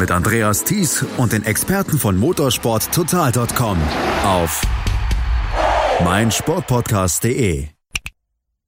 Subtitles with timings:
[0.00, 3.76] Mit Andreas Thies und den Experten von motorsporttotal.com
[4.24, 4.62] auf
[6.02, 7.68] meinsportpodcast.de.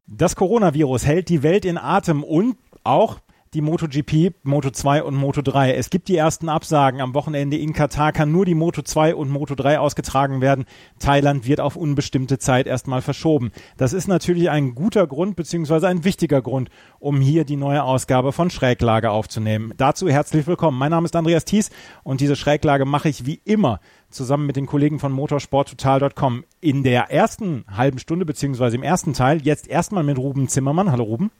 [0.07, 3.22] Das Coronavirus hält die Welt in Atem und auch
[3.55, 5.73] die MotoGP, Moto2 und Moto3.
[5.73, 7.03] Es gibt die ersten Absagen.
[7.03, 10.65] Am Wochenende in Katar kann nur die Moto2 und Moto3 ausgetragen werden.
[10.99, 13.53] Thailand wird auf unbestimmte Zeit erstmal verschoben.
[13.77, 18.33] Das ist natürlich ein guter Grund beziehungsweise ein wichtiger Grund, um hier die neue Ausgabe
[18.33, 19.75] von Schräglage aufzunehmen.
[19.77, 20.79] Dazu herzlich willkommen.
[20.79, 21.71] Mein Name ist Andreas Thies
[22.05, 27.11] und diese Schräglage mache ich wie immer zusammen mit den Kollegen von motorsporttotal.com in der
[27.11, 30.91] ersten halben Stunde beziehungsweise im ersten Teil jetzt erstmal mit Ruben Zimmermann.
[30.91, 31.31] Hallo Ruben.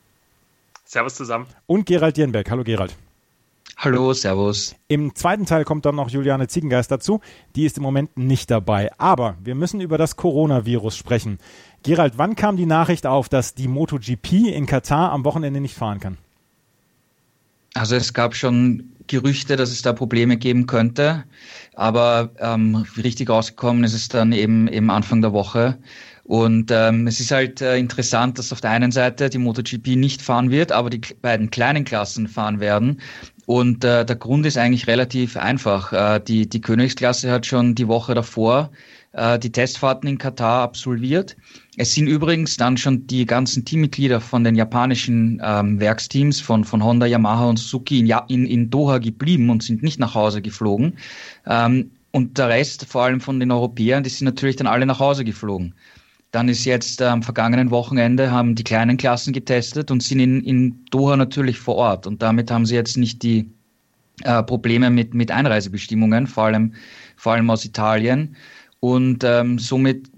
[0.93, 1.47] Servus zusammen.
[1.65, 2.49] Und Gerald Dierenberg.
[2.51, 2.95] Hallo Gerald.
[3.77, 4.75] Hallo, Servus.
[4.87, 7.19] Im zweiten Teil kommt dann noch Juliane Ziegengeist dazu.
[7.55, 8.91] Die ist im Moment nicht dabei.
[8.99, 11.39] Aber wir müssen über das Coronavirus sprechen.
[11.81, 15.99] Gerald, wann kam die Nachricht auf, dass die MotoGP in Katar am Wochenende nicht fahren
[15.99, 16.17] kann?
[17.73, 21.23] Also es gab schon Gerüchte, dass es da Probleme geben könnte,
[21.73, 25.77] aber ähm, richtig rausgekommen ist es dann eben, eben Anfang der Woche.
[26.23, 30.21] Und ähm, es ist halt äh, interessant, dass auf der einen Seite die MotoGP nicht
[30.21, 33.01] fahren wird, aber die beiden kleinen Klassen fahren werden.
[33.45, 35.91] Und äh, der Grund ist eigentlich relativ einfach.
[35.91, 38.71] Äh, die, die Königsklasse hat schon die Woche davor
[39.13, 41.37] äh, die Testfahrten in Katar absolviert.
[41.77, 46.83] Es sind übrigens dann schon die ganzen Teammitglieder von den japanischen ähm, Werksteams von, von
[46.83, 50.97] Honda, Yamaha und Suzuki in, in, in Doha geblieben und sind nicht nach Hause geflogen.
[51.47, 54.99] Ähm, und der Rest, vor allem von den Europäern, die sind natürlich dann alle nach
[54.99, 55.73] Hause geflogen.
[56.33, 60.83] Dann ist jetzt am vergangenen Wochenende haben die kleinen Klassen getestet und sind in, in
[60.89, 62.07] Doha natürlich vor Ort.
[62.07, 63.51] Und damit haben sie jetzt nicht die
[64.23, 66.73] äh, Probleme mit, mit Einreisebestimmungen, vor allem,
[67.17, 68.35] vor allem aus Italien.
[68.79, 70.09] Und ähm, somit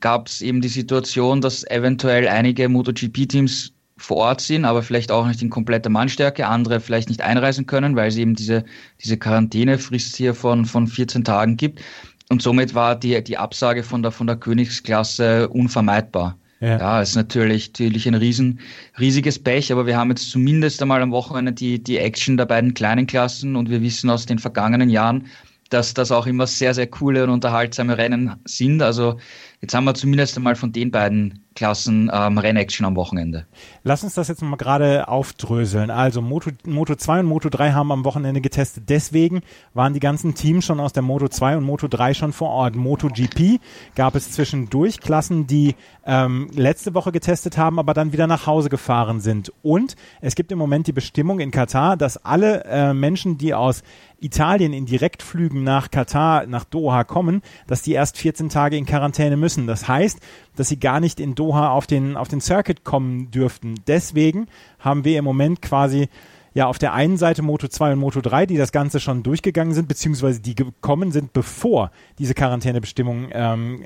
[0.00, 5.26] gab es eben die Situation, dass eventuell einige MotoGP-Teams vor Ort sind, aber vielleicht auch
[5.26, 8.62] nicht in kompletter Mannstärke, andere vielleicht nicht einreisen können, weil es eben diese,
[9.02, 11.80] diese Quarantänefrist hier von, von 14 Tagen gibt.
[12.28, 16.36] Und somit war die, die Absage von der, von der Königsklasse unvermeidbar.
[16.60, 18.60] Ja, ja ist natürlich, natürlich ein riesen,
[18.98, 22.74] riesiges Pech, aber wir haben jetzt zumindest einmal am Wochenende die, die Action der beiden
[22.74, 25.26] kleinen Klassen und wir wissen aus den vergangenen Jahren,
[25.70, 28.82] dass das auch immer sehr, sehr coole und unterhaltsame Rennen sind.
[28.82, 29.18] Also
[29.60, 33.46] jetzt haben wir zumindest einmal von den beiden Klassen ähm, Rennaction am Wochenende.
[33.82, 35.90] Lass uns das jetzt mal gerade aufdröseln.
[35.90, 38.84] Also Moto, Moto 2 und Moto 3 haben am Wochenende getestet.
[38.88, 39.40] Deswegen
[39.74, 42.76] waren die ganzen Teams schon aus der Moto 2 und Moto 3 schon vor Ort.
[42.76, 43.58] Moto GP
[43.94, 45.74] gab es zwischendurch Klassen, die
[46.04, 49.50] ähm, letzte Woche getestet haben, aber dann wieder nach Hause gefahren sind.
[49.62, 53.82] Und es gibt im Moment die Bestimmung in Katar, dass alle äh, Menschen, die aus
[54.20, 59.36] Italien in Direktflügen nach Katar, nach Doha kommen, dass die erst 14 Tage in Quarantäne
[59.36, 59.45] müssen.
[59.66, 60.18] Das heißt,
[60.56, 63.74] dass sie gar nicht in Doha auf den, auf den Circuit kommen dürften.
[63.86, 64.46] Deswegen
[64.78, 66.08] haben wir im Moment quasi
[66.56, 69.74] ja auf der einen Seite Moto 2 und Moto 3, die das Ganze schon durchgegangen
[69.74, 73.84] sind, beziehungsweise die gekommen sind, bevor diese Quarantänebestimmungen ähm,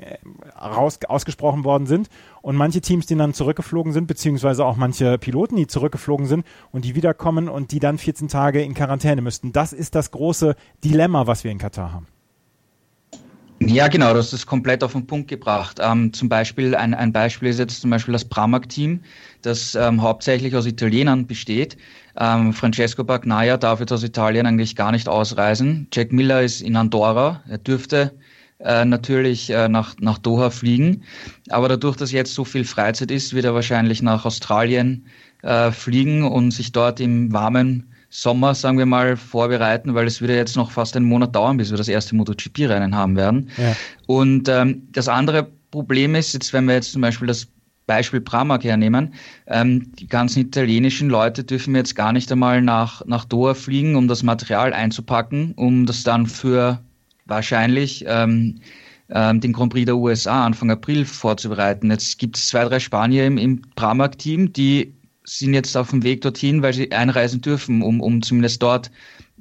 [0.57, 2.07] raus, ausgesprochen worden sind.
[2.41, 6.85] Und manche Teams, die dann zurückgeflogen sind, beziehungsweise auch manche Piloten, die zurückgeflogen sind und
[6.85, 9.51] die wiederkommen und die dann 14 Tage in Quarantäne müssten.
[9.51, 12.07] Das ist das große Dilemma, was wir in Katar haben.
[13.67, 15.77] Ja, genau, hast es komplett auf den Punkt gebracht.
[15.79, 19.01] Ähm, zum Beispiel, ein, ein Beispiel ist jetzt zum Beispiel das Pramac-Team,
[19.43, 21.77] das ähm, hauptsächlich aus Italienern besteht.
[22.17, 25.87] Ähm, Francesco Bagnaia darf jetzt aus Italien eigentlich gar nicht ausreisen.
[25.93, 27.43] Jack Miller ist in Andorra.
[27.47, 28.17] Er dürfte
[28.59, 31.03] äh, natürlich äh, nach, nach Doha fliegen.
[31.49, 35.05] Aber dadurch, dass jetzt so viel Freizeit ist, wird er wahrscheinlich nach Australien
[35.43, 40.35] äh, fliegen und sich dort im warmen Sommer, sagen wir mal, vorbereiten, weil es würde
[40.35, 43.49] jetzt noch fast einen Monat dauern, bis wir das erste MotoGP-Rennen haben werden.
[43.57, 43.73] Ja.
[44.05, 47.47] Und ähm, das andere Problem ist, jetzt wenn wir jetzt zum Beispiel das
[47.87, 49.13] Beispiel Pramac hernehmen,
[49.47, 54.09] ähm, die ganzen italienischen Leute dürfen jetzt gar nicht einmal nach, nach Doha fliegen, um
[54.09, 56.81] das Material einzupacken, um das dann für
[57.25, 58.59] wahrscheinlich ähm,
[59.09, 61.89] ähm, den Grand Prix der USA Anfang April vorzubereiten.
[61.89, 64.93] Jetzt gibt es zwei, drei Spanier im, im Pramac-Team, die
[65.23, 68.91] sind jetzt auf dem Weg dorthin, weil sie einreisen dürfen, um, um zumindest dort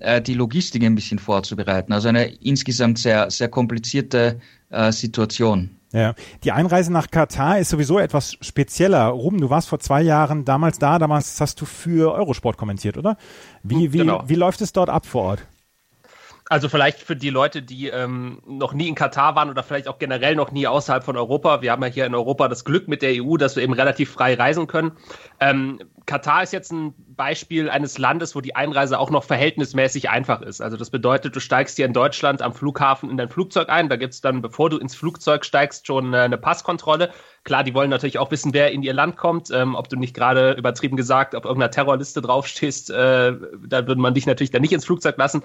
[0.00, 1.92] äh, die Logistik ein bisschen vorzubereiten.
[1.92, 4.40] Also eine insgesamt sehr, sehr komplizierte
[4.70, 5.70] äh, Situation.
[5.92, 9.08] Ja, die Einreise nach Katar ist sowieso etwas spezieller.
[9.08, 13.16] Ruben, du warst vor zwei Jahren damals da, damals hast du für Eurosport kommentiert, oder?
[13.64, 14.22] Wie, wie, genau.
[14.26, 15.46] wie läuft es dort ab vor Ort?
[16.50, 20.00] Also vielleicht für die Leute, die ähm, noch nie in Katar waren oder vielleicht auch
[20.00, 21.62] generell noch nie außerhalb von Europa.
[21.62, 24.10] Wir haben ja hier in Europa das Glück mit der EU, dass wir eben relativ
[24.10, 24.90] frei reisen können.
[25.38, 30.42] Ähm, Katar ist jetzt ein Beispiel eines Landes, wo die Einreise auch noch verhältnismäßig einfach
[30.42, 30.60] ist.
[30.60, 33.88] Also das bedeutet, du steigst hier in Deutschland am Flughafen in dein Flugzeug ein.
[33.88, 37.12] Da gibt es dann, bevor du ins Flugzeug steigst, schon äh, eine Passkontrolle.
[37.42, 40.14] Klar, die wollen natürlich auch wissen, wer in ihr Land kommt, ähm, ob du nicht
[40.14, 43.32] gerade übertrieben gesagt auf irgendeiner Terrorliste draufstehst, äh,
[43.66, 45.42] da würde man dich natürlich dann nicht ins Flugzeug lassen.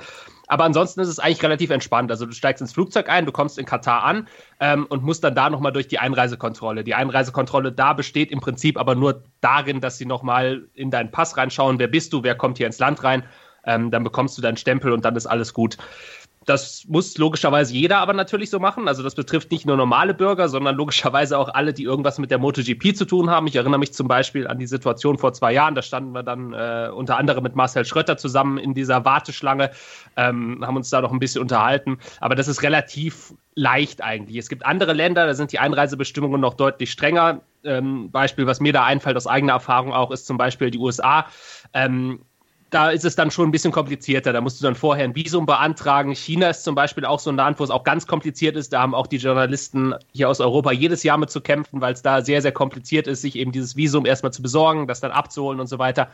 [0.47, 2.11] Aber ansonsten ist es eigentlich relativ entspannt.
[2.11, 4.27] Also du steigst ins Flugzeug ein, du kommst in Katar an
[4.59, 6.83] ähm, und musst dann da nochmal durch die Einreisekontrolle.
[6.83, 11.37] Die Einreisekontrolle da besteht im Prinzip aber nur darin, dass sie nochmal in deinen Pass
[11.37, 13.23] reinschauen, wer bist du, wer kommt hier ins Land rein.
[13.65, 15.77] Ähm, dann bekommst du deinen Stempel und dann ist alles gut.
[16.45, 18.87] Das muss logischerweise jeder aber natürlich so machen.
[18.87, 22.37] Also das betrifft nicht nur normale Bürger, sondern logischerweise auch alle, die irgendwas mit der
[22.37, 23.47] MotoGP zu tun haben.
[23.47, 25.73] Ich erinnere mich zum Beispiel an die Situation vor zwei Jahren.
[25.73, 29.71] Da standen wir dann äh, unter anderem mit Marcel Schrötter zusammen in dieser Warteschlange,
[30.17, 31.97] ähm, haben uns da noch ein bisschen unterhalten.
[32.19, 34.37] Aber das ist relativ leicht eigentlich.
[34.37, 37.41] Es gibt andere Länder, da sind die Einreisebestimmungen noch deutlich strenger.
[37.63, 41.25] Ähm, Beispiel, was mir da einfällt aus eigener Erfahrung auch, ist zum Beispiel die USA.
[41.73, 42.19] Ähm,
[42.69, 44.33] da ist es dann schon ein bisschen komplizierter.
[44.33, 46.13] Da musst du dann vorher ein Visum beantragen.
[46.13, 48.73] China ist zum Beispiel auch so ein Land, wo es auch ganz kompliziert ist.
[48.73, 52.01] Da haben auch die Journalisten hier aus Europa jedes Jahr mit zu kämpfen, weil es
[52.01, 55.59] da sehr, sehr kompliziert ist, sich eben dieses Visum erstmal zu besorgen, das dann abzuholen
[55.59, 56.09] und so weiter.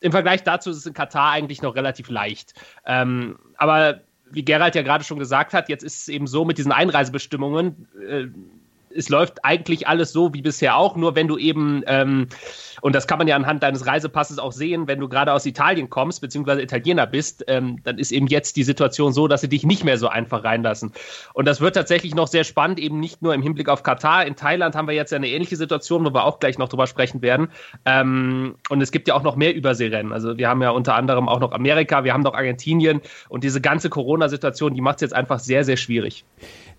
[0.00, 2.54] Im Vergleich dazu ist es in Katar eigentlich noch relativ leicht.
[2.84, 6.58] Ähm, aber wie Gerald ja gerade schon gesagt hat, jetzt ist es eben so mit
[6.58, 7.88] diesen Einreisebestimmungen.
[8.08, 8.26] Äh,
[8.96, 12.28] es läuft eigentlich alles so wie bisher auch, nur wenn du eben, ähm,
[12.80, 15.90] und das kann man ja anhand deines Reisepasses auch sehen, wenn du gerade aus Italien
[15.90, 19.64] kommst, beziehungsweise Italiener bist, ähm, dann ist eben jetzt die Situation so, dass sie dich
[19.64, 20.92] nicht mehr so einfach reinlassen.
[21.34, 24.26] Und das wird tatsächlich noch sehr spannend, eben nicht nur im Hinblick auf Katar.
[24.26, 27.22] In Thailand haben wir jetzt eine ähnliche Situation, wo wir auch gleich noch drüber sprechen
[27.22, 27.48] werden.
[27.84, 30.12] Ähm, und es gibt ja auch noch mehr Überseerennen.
[30.12, 33.60] Also wir haben ja unter anderem auch noch Amerika, wir haben noch Argentinien und diese
[33.60, 36.24] ganze Corona-Situation, die macht es jetzt einfach sehr, sehr schwierig.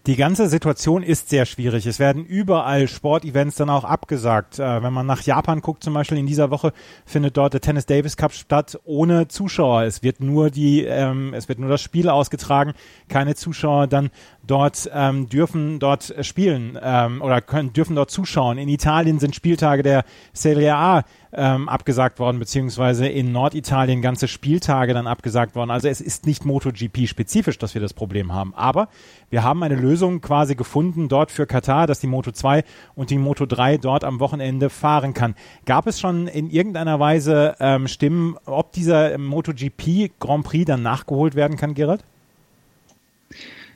[0.05, 1.85] Die ganze Situation ist sehr schwierig.
[1.85, 4.59] Es werden überall Sportevents dann auch abgesagt.
[4.59, 6.73] Äh, wenn man nach Japan guckt, zum Beispiel in dieser Woche
[7.05, 9.83] findet dort der Tennis Davis Cup statt ohne Zuschauer.
[9.83, 12.73] Es wird nur die, ähm, es wird nur das Spiel ausgetragen,
[13.07, 14.09] keine Zuschauer dann
[14.45, 18.57] dort ähm, dürfen dort spielen ähm, oder können dürfen dort zuschauen.
[18.57, 20.03] In Italien sind Spieltage der
[20.33, 25.71] Serie A ähm, abgesagt worden, beziehungsweise in Norditalien ganze Spieltage dann abgesagt worden.
[25.71, 28.53] Also es ist nicht MotoGP-spezifisch, dass wir das Problem haben.
[28.55, 28.89] Aber
[29.29, 32.63] wir haben eine Lösung quasi gefunden dort für Katar, dass die Moto 2
[32.95, 35.35] und die Moto 3 dort am Wochenende fahren kann.
[35.65, 41.35] Gab es schon in irgendeiner Weise ähm, Stimmen, ob dieser MotoGP Grand Prix dann nachgeholt
[41.35, 42.03] werden kann, Gerald?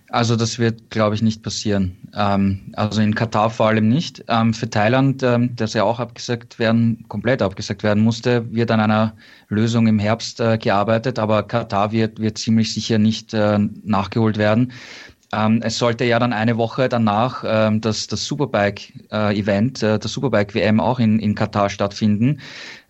[0.10, 1.98] Also das wird, glaube ich, nicht passieren.
[2.16, 4.24] Ähm, also in Katar vor allem nicht.
[4.30, 8.80] Ähm, für Thailand, ähm, das ja auch abgesagt werden, komplett abgesagt werden musste, wird an
[8.80, 9.16] einer
[9.50, 14.72] Lösung im Herbst äh, gearbeitet, aber Katar wird, wird ziemlich sicher nicht äh, nachgeholt werden.
[15.34, 20.14] Ähm, es sollte ja dann eine Woche danach ähm, das, das Superbike-Event, äh, äh, das
[20.14, 22.40] Superbike-WM auch in, in Katar stattfinden.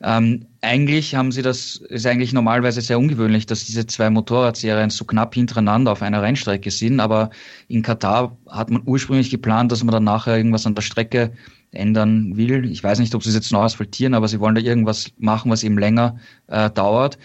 [0.03, 5.05] Ähm, eigentlich haben sie das, ist eigentlich normalerweise sehr ungewöhnlich, dass diese zwei Motorradserien so
[5.05, 7.29] knapp hintereinander auf einer Rennstrecke sind, aber
[7.67, 11.31] in Katar hat man ursprünglich geplant, dass man dann nachher irgendwas an der Strecke
[11.71, 12.69] ändern will.
[12.69, 15.51] Ich weiß nicht, ob sie es jetzt neu asphaltieren, aber sie wollen da irgendwas machen,
[15.51, 16.17] was eben länger
[16.47, 17.17] äh, dauert.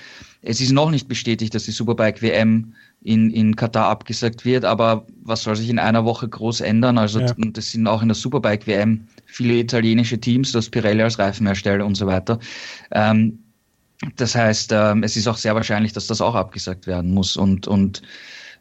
[0.43, 5.07] Es ist noch nicht bestätigt, dass die Superbike WM in, in Katar abgesagt wird, aber
[5.23, 6.99] was soll sich in einer Woche groß ändern?
[6.99, 7.35] Also ja.
[7.53, 11.97] das sind auch in der Superbike WM viele italienische Teams, das Pirelli als Reifenhersteller und
[11.97, 12.39] so weiter.
[12.93, 13.39] Ähm,
[14.17, 17.67] das heißt, ähm, es ist auch sehr wahrscheinlich, dass das auch abgesagt werden muss und
[17.67, 18.03] und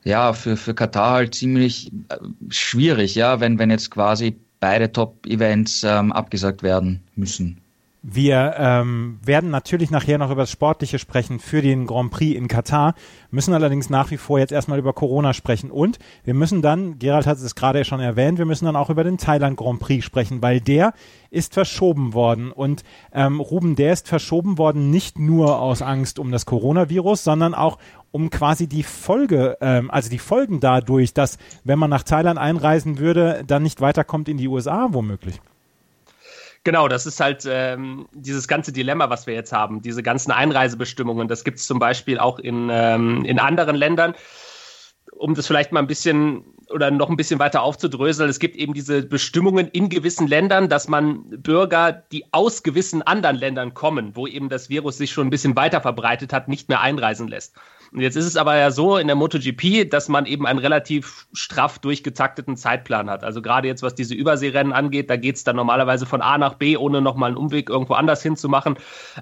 [0.03, 2.17] ja, für, für Katar halt ziemlich äh,
[2.49, 7.60] schwierig, ja, wenn, wenn jetzt quasi beide Top-Events ähm, abgesagt werden müssen.
[8.03, 12.47] Wir ähm, werden natürlich nachher noch über das Sportliche sprechen für den Grand Prix in
[12.47, 12.95] Katar,
[13.29, 15.69] müssen allerdings nach wie vor jetzt erstmal über Corona sprechen.
[15.69, 19.03] Und wir müssen dann, Gerald hat es gerade schon erwähnt, wir müssen dann auch über
[19.03, 20.93] den Thailand Grand Prix sprechen, weil der
[21.29, 22.51] ist verschoben worden.
[22.51, 27.53] Und ähm, Ruben, der ist verschoben worden nicht nur aus Angst um das Coronavirus, sondern
[27.53, 27.77] auch
[28.09, 32.97] um quasi die Folge, ähm, also die Folgen dadurch, dass wenn man nach Thailand einreisen
[32.97, 35.39] würde, dann nicht weiterkommt in die USA womöglich.
[36.63, 39.81] Genau, das ist halt ähm, dieses ganze Dilemma, was wir jetzt haben.
[39.81, 44.13] Diese ganzen Einreisebestimmungen, das gibt es zum Beispiel auch in, ähm, in anderen Ländern.
[45.13, 48.73] Um das vielleicht mal ein bisschen oder noch ein bisschen weiter aufzudröseln, es gibt eben
[48.73, 54.27] diese Bestimmungen in gewissen Ländern, dass man Bürger, die aus gewissen anderen Ländern kommen, wo
[54.27, 57.55] eben das Virus sich schon ein bisschen weiter verbreitet hat, nicht mehr einreisen lässt.
[57.93, 61.27] Und jetzt ist es aber ja so in der MotoGP, dass man eben einen relativ
[61.33, 63.25] straff durchgetakteten Zeitplan hat.
[63.25, 66.53] Also gerade jetzt, was diese Überseerennen angeht, da geht es dann normalerweise von A nach
[66.53, 68.77] B, ohne nochmal einen Umweg irgendwo anders hinzumachen.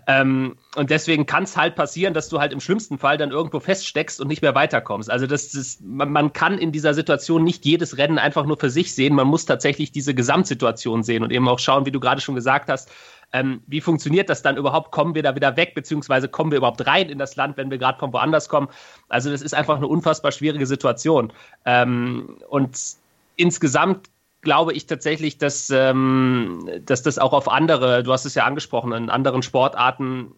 [0.06, 3.60] Ähm, und deswegen kann es halt passieren, dass du halt im schlimmsten Fall dann irgendwo
[3.60, 5.10] feststeckst und nicht mehr weiterkommst.
[5.10, 8.70] Also das ist, man, man kann in dieser Situation nicht jedes Rennen einfach nur für
[8.70, 9.16] sich sehen.
[9.16, 12.70] Man muss tatsächlich diese Gesamtsituation sehen und eben auch schauen, wie du gerade schon gesagt
[12.70, 12.92] hast,
[13.32, 14.92] ähm, wie funktioniert das dann überhaupt?
[14.92, 17.78] Kommen wir da wieder weg, beziehungsweise kommen wir überhaupt rein in das Land, wenn wir
[17.78, 18.70] gerade von woanders kommen?
[19.08, 21.32] Also das ist einfach eine unfassbar schwierige Situation.
[21.66, 22.78] Ähm, und
[23.36, 24.10] insgesamt
[24.42, 28.94] glaube ich tatsächlich, dass, ähm, dass das auch auf andere, du hast es ja angesprochen,
[28.94, 30.34] in anderen Sportarten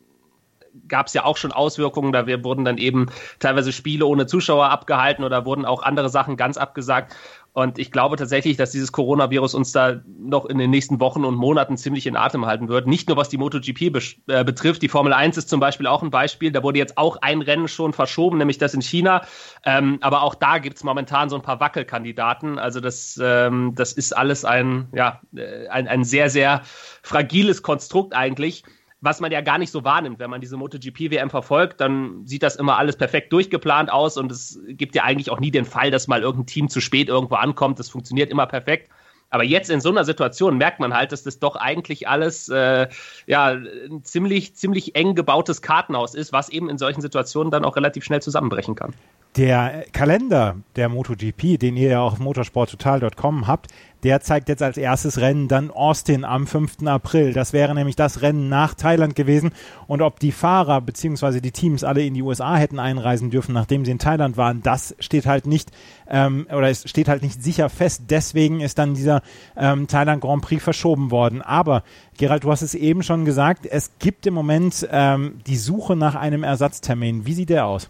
[0.87, 2.11] gab es ja auch schon Auswirkungen.
[2.11, 3.07] Da wurden dann eben
[3.39, 7.15] teilweise Spiele ohne Zuschauer abgehalten oder wurden auch andere Sachen ganz abgesagt.
[7.53, 11.35] Und ich glaube tatsächlich, dass dieses Coronavirus uns da noch in den nächsten Wochen und
[11.35, 12.87] Monaten ziemlich in Atem halten wird.
[12.87, 14.81] Nicht nur was die MotoGP be äh, betrifft.
[14.81, 16.51] Die Formel 1 ist zum Beispiel auch ein Beispiel.
[16.51, 19.25] Da wurde jetzt auch ein Rennen schon verschoben, nämlich das in China.
[19.65, 22.57] Ähm, aber auch da gibt es momentan so ein paar Wackelkandidaten.
[22.57, 26.61] Also das, ähm, das ist alles ein, ja, äh, ein, ein sehr, sehr
[27.03, 28.63] fragiles Konstrukt eigentlich
[29.01, 30.19] was man ja gar nicht so wahrnimmt.
[30.19, 34.59] Wenn man diese MotoGP-WM verfolgt, dann sieht das immer alles perfekt durchgeplant aus und es
[34.67, 37.79] gibt ja eigentlich auch nie den Fall, dass mal irgendein Team zu spät irgendwo ankommt.
[37.79, 38.91] Das funktioniert immer perfekt.
[39.31, 42.87] Aber jetzt in so einer Situation merkt man halt, dass das doch eigentlich alles äh,
[43.27, 47.77] ja ein ziemlich, ziemlich eng gebautes Kartenhaus ist, was eben in solchen Situationen dann auch
[47.77, 48.93] relativ schnell zusammenbrechen kann.
[49.37, 53.67] Der Kalender der MotoGP, den ihr ja auf motorsporttotal.com habt,
[54.03, 56.85] der zeigt jetzt als erstes Rennen dann Austin am 5.
[56.85, 57.31] April.
[57.31, 59.51] Das wäre nämlich das Rennen nach Thailand gewesen.
[59.87, 61.39] Und ob die Fahrer bzw.
[61.39, 64.97] die Teams alle in die USA hätten einreisen dürfen, nachdem sie in Thailand waren, das
[64.99, 65.71] steht halt nicht
[66.09, 68.03] ähm, oder es steht halt nicht sicher fest.
[68.09, 69.21] Deswegen ist dann dieser
[69.55, 71.41] ähm, Thailand Grand Prix verschoben worden.
[71.41, 71.83] Aber
[72.17, 76.15] Gerald, du hast es eben schon gesagt, es gibt im Moment ähm, die Suche nach
[76.15, 77.25] einem Ersatztermin.
[77.25, 77.89] Wie sieht der aus?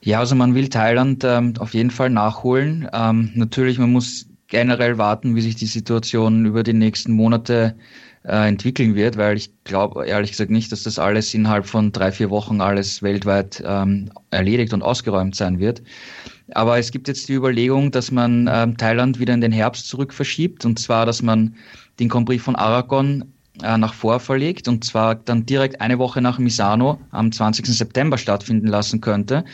[0.00, 2.88] Ja, also man will Thailand ähm, auf jeden Fall nachholen.
[2.92, 7.74] Ähm, natürlich, man muss generell warten, wie sich die Situation über die nächsten Monate
[8.24, 12.12] äh, entwickeln wird, weil ich glaube ehrlich gesagt nicht, dass das alles innerhalb von drei,
[12.12, 15.82] vier Wochen alles weltweit ähm, erledigt und ausgeräumt sein wird.
[16.52, 20.12] Aber es gibt jetzt die Überlegung, dass man ähm, Thailand wieder in den Herbst zurück
[20.12, 21.56] verschiebt und zwar, dass man
[21.98, 23.24] den Grand von Aragon
[23.62, 27.66] äh, nach vor verlegt und zwar dann direkt eine Woche nach Misano am 20.
[27.66, 29.44] September stattfinden lassen könnte.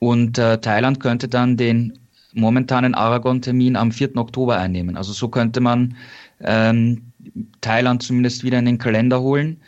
[0.00, 1.98] Und äh, Thailand könnte dann den
[2.32, 4.16] momentanen Aragon-Termin am 4.
[4.16, 4.96] Oktober einnehmen.
[4.96, 5.96] Also so könnte man
[6.40, 7.12] ähm,
[7.60, 9.60] Thailand zumindest wieder in den Kalender holen.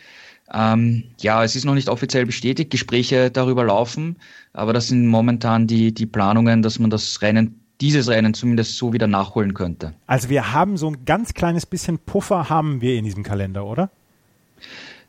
[0.52, 4.16] Ähm, ja, es ist noch nicht offiziell bestätigt, Gespräche darüber laufen,
[4.52, 8.92] aber das sind momentan die, die Planungen, dass man das Rennen, dieses Rennen zumindest so
[8.92, 9.94] wieder nachholen könnte.
[10.06, 13.90] Also wir haben so ein ganz kleines bisschen Puffer haben wir in diesem Kalender, oder?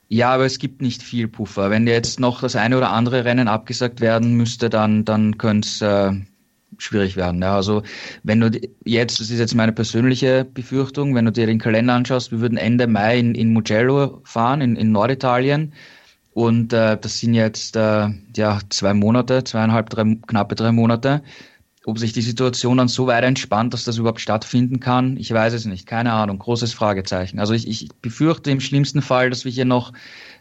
[0.07, 1.69] Ja, aber es gibt nicht viel Puffer.
[1.69, 5.81] Wenn jetzt noch das eine oder andere Rennen abgesagt werden müsste, dann, dann könnte es
[5.81, 6.11] äh,
[6.77, 7.41] schwierig werden.
[7.41, 7.83] Ja, also
[8.23, 8.51] wenn du
[8.83, 12.57] jetzt, das ist jetzt meine persönliche Befürchtung, wenn du dir den Kalender anschaust, wir würden
[12.57, 15.73] Ende Mai in, in Mugello fahren, in, in Norditalien.
[16.33, 21.21] Und äh, das sind jetzt äh, ja zwei Monate, zweieinhalb, drei, knappe drei Monate.
[21.85, 25.53] Ob sich die Situation dann so weit entspannt, dass das überhaupt stattfinden kann, ich weiß
[25.53, 25.87] es nicht.
[25.87, 26.37] Keine Ahnung.
[26.37, 27.39] Großes Fragezeichen.
[27.39, 29.91] Also ich, ich befürchte im schlimmsten Fall, dass wir hier noch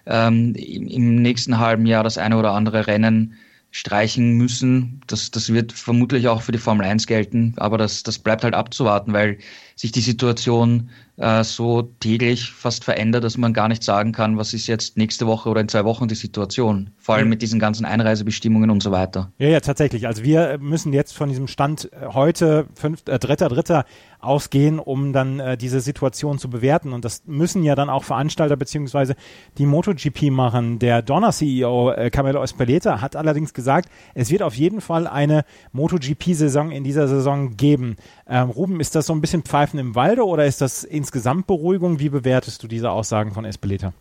[0.04, 3.36] ähm, im, im nächsten halben Jahr das eine oder andere Rennen
[3.70, 5.00] streichen müssen.
[5.06, 8.54] Das, das wird vermutlich auch für die Formel 1 gelten, aber das, das bleibt halt
[8.54, 9.38] abzuwarten, weil
[9.76, 10.90] sich die Situation
[11.20, 15.26] äh, so täglich fast verändert, dass man gar nicht sagen kann, was ist jetzt nächste
[15.26, 16.90] Woche oder in zwei Wochen die Situation.
[16.96, 19.30] Vor allem mit diesen ganzen Einreisebestimmungen und so weiter.
[19.38, 20.06] Ja, ja, tatsächlich.
[20.06, 23.84] Also wir müssen jetzt von diesem Stand äh, heute, fünf, äh, dritter, dritter,
[24.20, 26.92] ausgehen, um dann äh, diese Situation zu bewerten.
[26.92, 29.14] Und das müssen ja dann auch Veranstalter beziehungsweise
[29.58, 30.78] die MotoGP machen.
[30.78, 36.70] Der Donner-CEO äh, Camelo Espeleta hat allerdings gesagt, es wird auf jeden Fall eine MotoGP-Saison
[36.70, 37.96] in dieser Saison geben.
[38.28, 41.98] Ähm, Ruben, ist das so ein bisschen Pfeifen im Walde oder ist das insgesamt Beruhigung?
[41.98, 43.92] Wie bewertest du diese Aussagen von Espeleta?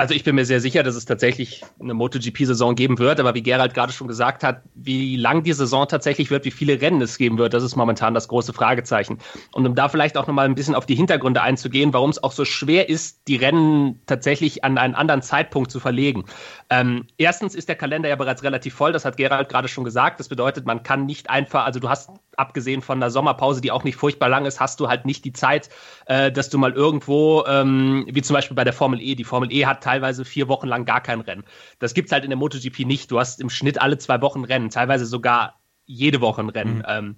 [0.00, 3.42] Also ich bin mir sehr sicher, dass es tatsächlich eine MotoGP-Saison geben wird, aber wie
[3.42, 7.18] Gerald gerade schon gesagt hat, wie lang die Saison tatsächlich wird, wie viele Rennen es
[7.18, 9.18] geben wird, das ist momentan das große Fragezeichen.
[9.52, 12.32] Und um da vielleicht auch nochmal ein bisschen auf die Hintergründe einzugehen, warum es auch
[12.32, 16.24] so schwer ist, die Rennen tatsächlich an einen anderen Zeitpunkt zu verlegen.
[16.70, 20.18] Ähm, erstens ist der Kalender ja bereits relativ voll, das hat Gerald gerade schon gesagt.
[20.18, 23.84] Das bedeutet, man kann nicht einfach, also du hast abgesehen von der Sommerpause, die auch
[23.84, 25.68] nicht furchtbar lang ist, hast du halt nicht die Zeit,
[26.06, 29.52] äh, dass du mal irgendwo, ähm, wie zum Beispiel bei der Formel E, die Formel
[29.52, 31.44] E hat teilweise vier Wochen lang gar kein Rennen.
[31.80, 33.10] Das gibt es halt in der MotoGP nicht.
[33.10, 36.78] Du hast im Schnitt alle zwei Wochen Rennen, teilweise sogar jede Woche ein Rennen.
[36.78, 36.84] Mhm.
[36.86, 37.16] Ähm,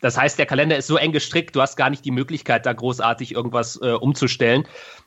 [0.00, 2.72] das heißt, der Kalender ist so eng gestrickt, du hast gar nicht die Möglichkeit, da
[2.72, 4.64] großartig irgendwas äh, umzustellen.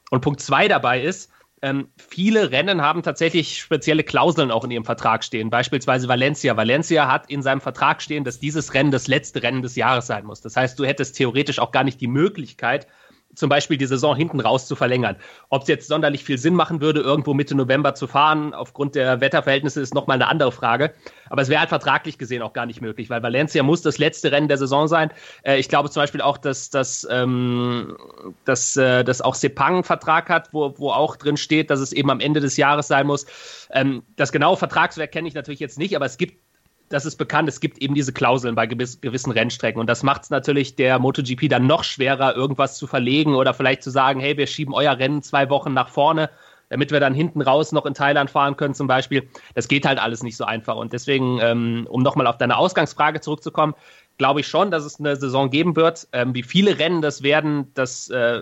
[0.09, 1.29] Und Punkt zwei dabei ist,
[1.61, 5.49] ähm, viele Rennen haben tatsächlich spezielle Klauseln auch in ihrem Vertrag stehen.
[5.49, 6.57] Beispielsweise Valencia.
[6.57, 10.25] Valencia hat in seinem Vertrag stehen, dass dieses Rennen das letzte Rennen des Jahres sein
[10.25, 10.41] muss.
[10.41, 12.87] Das heißt, du hättest theoretisch auch gar nicht die Möglichkeit,
[13.35, 15.15] zum Beispiel die Saison hinten raus zu verlängern.
[15.49, 19.21] Ob es jetzt sonderlich viel Sinn machen würde, irgendwo Mitte November zu fahren, aufgrund der
[19.21, 20.93] Wetterverhältnisse, ist nochmal eine andere Frage.
[21.29, 24.31] Aber es wäre halt vertraglich gesehen auch gar nicht möglich, weil Valencia muss das letzte
[24.31, 25.11] Rennen der Saison sein.
[25.43, 27.97] Äh, ich glaube zum Beispiel auch, dass, dass, ähm,
[28.45, 31.91] dass, äh, dass auch Sepang einen Vertrag hat, wo, wo auch drin steht, dass es
[31.91, 33.25] eben am Ende des Jahres sein muss.
[33.71, 36.44] Ähm, das genaue Vertragswerk kenne ich natürlich jetzt nicht, aber es gibt
[36.89, 40.23] das ist bekannt, es gibt eben diese Klauseln bei gewiss, gewissen Rennstrecken und das macht
[40.23, 44.37] es natürlich der MotoGP dann noch schwerer, irgendwas zu verlegen oder vielleicht zu sagen, hey,
[44.37, 46.29] wir schieben euer Rennen zwei Wochen nach vorne,
[46.69, 49.27] damit wir dann hinten raus noch in Thailand fahren können zum Beispiel.
[49.55, 53.21] Das geht halt alles nicht so einfach und deswegen, ähm, um nochmal auf deine Ausgangsfrage
[53.21, 53.73] zurückzukommen,
[54.17, 56.07] glaube ich schon, dass es eine Saison geben wird.
[56.13, 58.41] Ähm, wie viele Rennen das werden, das, äh,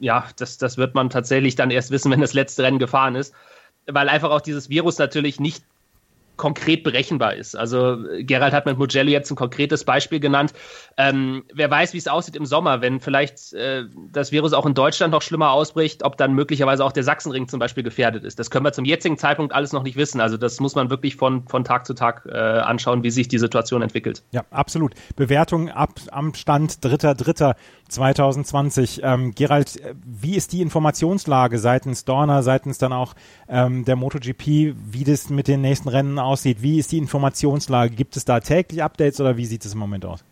[0.00, 3.34] ja, das, das wird man tatsächlich dann erst wissen, wenn das letzte Rennen gefahren ist
[3.86, 5.64] weil einfach auch dieses Virus natürlich nicht
[6.36, 7.56] konkret berechenbar ist.
[7.56, 10.52] Also Gerald hat mit Mugello jetzt ein konkretes Beispiel genannt.
[10.96, 14.74] Ähm, wer weiß, wie es aussieht im Sommer, wenn vielleicht äh, das Virus auch in
[14.74, 18.38] Deutschland noch schlimmer ausbricht, ob dann möglicherweise auch der Sachsenring zum Beispiel gefährdet ist.
[18.38, 20.20] Das können wir zum jetzigen Zeitpunkt alles noch nicht wissen.
[20.20, 23.38] Also das muss man wirklich von, von Tag zu Tag äh, anschauen, wie sich die
[23.38, 24.22] Situation entwickelt.
[24.32, 24.94] Ja, absolut.
[25.16, 29.00] Bewertung ab am Stand 3.3.2020.
[29.02, 33.14] Ähm, Gerald, wie ist die Informationslage seitens Dorner, seitens dann auch
[33.48, 36.62] ähm, der MotoGP, wie das mit den nächsten Rennen aussieht.
[36.62, 37.94] Wie ist die Informationslage?
[37.94, 40.24] Gibt es da täglich Updates oder wie sieht es im Moment aus?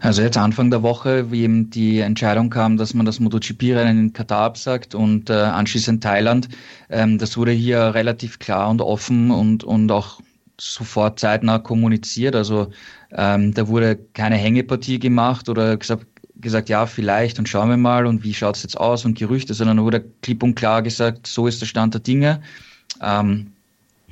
[0.00, 4.12] Also jetzt Anfang der Woche, wie eben die Entscheidung kam, dass man das MotoGP-Rennen in
[4.12, 6.48] Katar absagt und äh, anschließend Thailand,
[6.90, 10.20] ähm, das wurde hier relativ klar und offen und, und auch
[10.60, 12.36] sofort zeitnah kommuniziert.
[12.36, 12.68] Also
[13.12, 16.06] ähm, da wurde keine Hängepartie gemacht oder gesagt,
[16.36, 19.54] gesagt, ja, vielleicht und schauen wir mal und wie schaut es jetzt aus und Gerüchte,
[19.54, 22.42] sondern wurde klipp und klar gesagt, so ist der Stand der Dinge.
[23.02, 23.52] Ähm,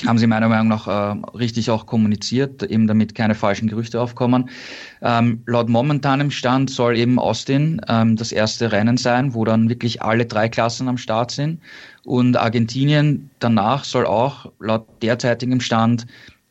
[0.07, 4.51] haben sie meiner Meinung nach äh, richtig auch kommuniziert, eben damit keine falschen Gerüchte aufkommen.
[5.03, 10.03] Ähm, laut momentanem Stand soll eben Austin ähm, das erste Rennen sein, wo dann wirklich
[10.03, 11.61] alle drei Klassen am Start sind.
[12.05, 16.07] Und Argentinien danach soll auch laut derzeitigem Stand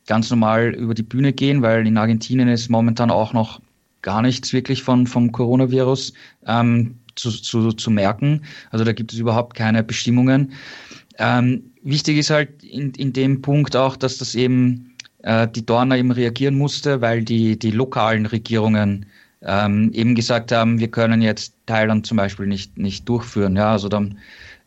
[0.07, 3.61] ganz normal über die Bühne gehen, weil in Argentinien ist momentan auch noch
[4.01, 6.13] gar nichts wirklich von, vom Coronavirus
[6.45, 8.43] ähm, zu, zu, zu merken.
[8.71, 10.53] Also da gibt es überhaupt keine Bestimmungen.
[11.17, 15.97] Ähm, wichtig ist halt in, in dem Punkt auch, dass das eben äh, die Dorner
[15.97, 19.05] eben reagieren musste, weil die, die lokalen Regierungen
[19.41, 23.55] ähm, eben gesagt haben, wir können jetzt Thailand zum Beispiel nicht, nicht durchführen.
[23.55, 24.17] Ja, also dann,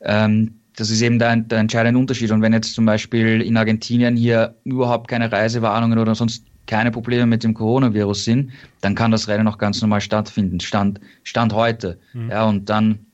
[0.02, 2.30] ähm, das ist eben der, der entscheidende Unterschied.
[2.30, 7.26] Und wenn jetzt zum Beispiel in Argentinien hier überhaupt keine Reisewarnungen oder sonst keine Probleme
[7.26, 10.60] mit dem Coronavirus sind, dann kann das Rennen auch ganz normal stattfinden.
[10.60, 11.98] Stand, Stand heute.
[12.12, 12.30] Mhm.
[12.30, 13.05] Ja, und dann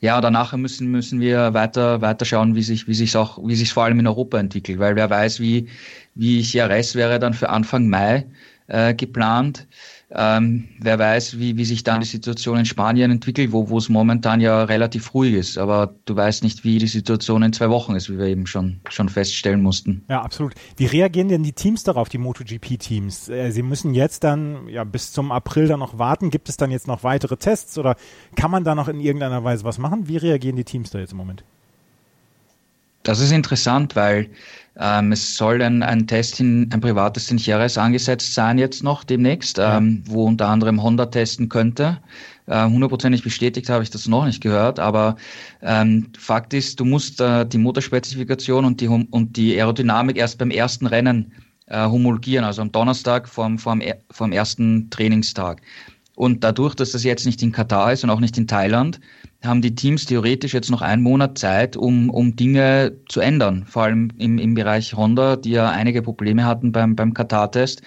[0.00, 3.72] ja, danach müssen, müssen wir weiter, weiter schauen, wie sich, wie sich auch, wie sich
[3.72, 5.68] vor allem in Europa entwickelt, weil wer weiß, wie,
[6.14, 8.26] wie CRS wäre dann für Anfang Mai
[8.68, 9.66] äh, geplant.
[10.10, 13.90] Ähm, wer weiß, wie, wie sich dann die Situation in Spanien entwickelt, wo, wo es
[13.90, 15.58] momentan ja relativ ruhig ist.
[15.58, 18.80] Aber du weißt nicht, wie die Situation in zwei Wochen ist, wie wir eben schon,
[18.88, 20.04] schon feststellen mussten.
[20.08, 20.54] Ja, absolut.
[20.76, 23.28] Wie reagieren denn die Teams darauf, die MotoGP-Teams?
[23.28, 26.30] Äh, sie müssen jetzt dann ja bis zum April dann noch warten.
[26.30, 27.96] Gibt es dann jetzt noch weitere Tests oder
[28.34, 30.08] kann man da noch in irgendeiner Weise was machen?
[30.08, 31.44] Wie reagieren die Teams da jetzt im Moment?
[33.02, 34.28] Das ist interessant, weil
[34.78, 39.02] ähm, es soll ein, ein Test in ein privates in Jerez angesetzt sein jetzt noch
[39.02, 39.78] demnächst, ja.
[39.78, 41.98] ähm, wo unter anderem Honda testen könnte.
[42.46, 45.16] Äh, hundertprozentig bestätigt habe ich das noch nicht gehört, aber
[45.62, 50.50] ähm, Fakt ist, du musst äh, die Motorspezifikation und die, und die Aerodynamik erst beim
[50.50, 51.32] ersten Rennen
[51.66, 55.60] äh, homologieren, also am Donnerstag vorm, vorm, vorm ersten Trainingstag.
[56.18, 58.98] Und dadurch, dass das jetzt nicht in Katar ist und auch nicht in Thailand,
[59.44, 63.64] haben die Teams theoretisch jetzt noch einen Monat Zeit, um, um Dinge zu ändern.
[63.68, 67.82] Vor allem im, im Bereich Honda, die ja einige Probleme hatten beim, beim Katar-Test.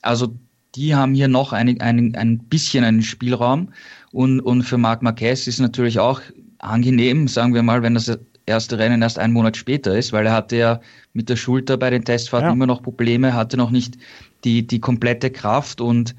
[0.00, 0.34] Also
[0.74, 3.68] die haben hier noch ein, ein, ein bisschen einen Spielraum.
[4.12, 6.22] Und, und für Marc Marquez ist natürlich auch
[6.60, 10.32] angenehm, sagen wir mal, wenn das erste Rennen erst einen Monat später ist, weil er
[10.32, 10.80] hatte ja
[11.12, 12.54] mit der Schulter bei den Testfahrten ja.
[12.54, 13.98] immer noch Probleme, hatte noch nicht
[14.44, 16.14] die, die komplette Kraft und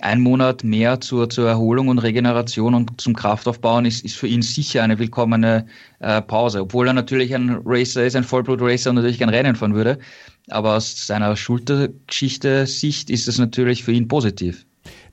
[0.00, 4.42] ein Monat mehr zur, zur Erholung und Regeneration und zum Kraftaufbauen ist, ist für ihn
[4.42, 5.66] sicher eine willkommene
[6.00, 6.62] äh, Pause.
[6.62, 9.98] Obwohl er natürlich ein Racer ist, ein Vollblut-Racer und natürlich kein Rennen fahren würde.
[10.50, 14.64] Aber aus seiner Schultergeschichte-Sicht ist es natürlich für ihn positiv.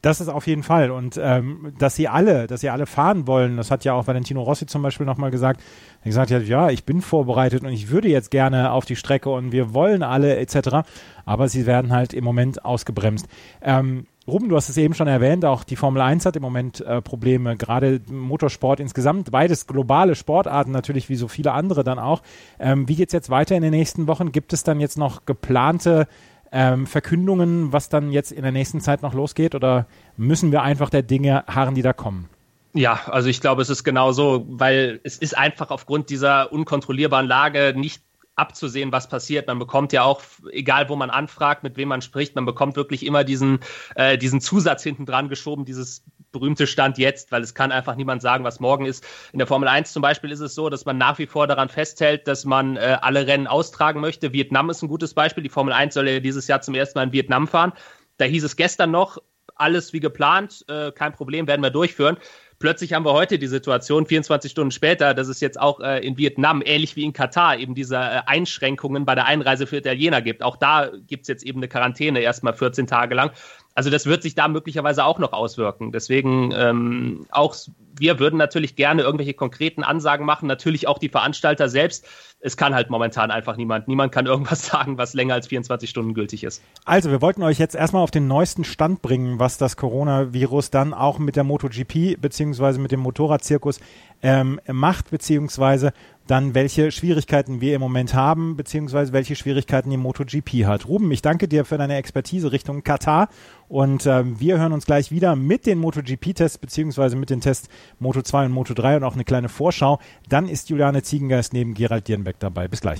[0.02, 0.92] Das ist auf jeden Fall.
[0.92, 4.42] Und ähm, dass sie alle, dass sie alle fahren wollen, das hat ja auch Valentino
[4.44, 5.62] Rossi zum Beispiel nochmal gesagt.
[6.02, 9.30] Er gesagt hat, ja, ich bin vorbereitet und ich würde jetzt gerne auf die Strecke
[9.30, 10.88] und wir wollen alle etc.
[11.26, 13.28] Aber sie werden halt im Moment ausgebremst.
[13.62, 16.82] Ähm, Ruben, du hast es eben schon erwähnt, auch die Formel 1 hat im Moment
[16.82, 22.24] äh, Probleme, gerade Motorsport insgesamt, beides globale Sportarten natürlich, wie so viele andere dann auch.
[22.60, 24.32] Ähm, wie geht's jetzt weiter in den nächsten Wochen?
[24.32, 26.08] Gibt es dann jetzt noch geplante
[26.52, 29.54] ähm, Verkündungen, was dann jetzt in der nächsten Zeit noch losgeht?
[29.54, 29.86] Oder
[30.18, 32.28] müssen wir einfach der Dinge harren, die da kommen?
[32.74, 37.28] Ja, also ich glaube, es ist genau so, weil es ist einfach aufgrund dieser unkontrollierbaren
[37.28, 38.02] Lage nicht
[38.36, 39.48] abzusehen, was passiert.
[39.48, 40.22] Man bekommt ja auch,
[40.52, 43.60] egal wo man anfragt, mit wem man spricht, man bekommt wirklich immer diesen,
[43.96, 48.22] äh, diesen Zusatz hinten dran geschoben, dieses berühmte Stand jetzt, weil es kann einfach niemand
[48.22, 49.06] sagen, was morgen ist.
[49.32, 51.70] In der Formel 1 zum Beispiel ist es so, dass man nach wie vor daran
[51.70, 54.34] festhält, dass man äh, alle Rennen austragen möchte.
[54.34, 55.44] Vietnam ist ein gutes Beispiel.
[55.44, 57.72] Die Formel 1 soll ja dieses Jahr zum ersten Mal in Vietnam fahren.
[58.18, 59.18] Da hieß es gestern noch,
[59.56, 62.18] alles wie geplant, äh, kein Problem, werden wir durchführen.
[62.66, 66.18] Plötzlich haben wir heute die Situation, 24 Stunden später, dass es jetzt auch äh, in
[66.18, 70.42] Vietnam, ähnlich wie in Katar, eben diese äh, Einschränkungen bei der Einreise für Italiener gibt.
[70.42, 73.30] Auch da gibt es jetzt eben eine Quarantäne erstmal 14 Tage lang.
[73.76, 75.92] Also das wird sich da möglicherweise auch noch auswirken.
[75.92, 77.56] Deswegen ähm, auch
[77.98, 82.08] wir würden natürlich gerne irgendwelche konkreten Ansagen machen, natürlich auch die Veranstalter selbst.
[82.40, 83.88] Es kann halt momentan einfach niemand.
[83.88, 86.62] Niemand kann irgendwas sagen, was länger als 24 Stunden gültig ist.
[86.84, 90.94] Also, wir wollten euch jetzt erstmal auf den neuesten Stand bringen, was das Coronavirus dann
[90.94, 93.80] auch mit der MotoGP beziehungsweise mit dem Motorradzirkus
[94.22, 95.94] ähm, macht, beziehungsweise
[96.28, 100.88] dann welche Schwierigkeiten wir im Moment haben, beziehungsweise welche Schwierigkeiten die MotoGP hat.
[100.88, 103.30] Ruben, ich danke dir für deine Expertise Richtung Katar
[103.68, 108.22] und äh, wir hören uns gleich wieder mit den MotoGP-Tests, beziehungsweise mit den Tests Moto
[108.22, 110.00] 2 und Moto 3 und auch eine kleine Vorschau.
[110.30, 112.68] Dann ist Juliane Ziegengeist neben Gerald Dierenbeck dabei.
[112.68, 113.00] Bis gleich.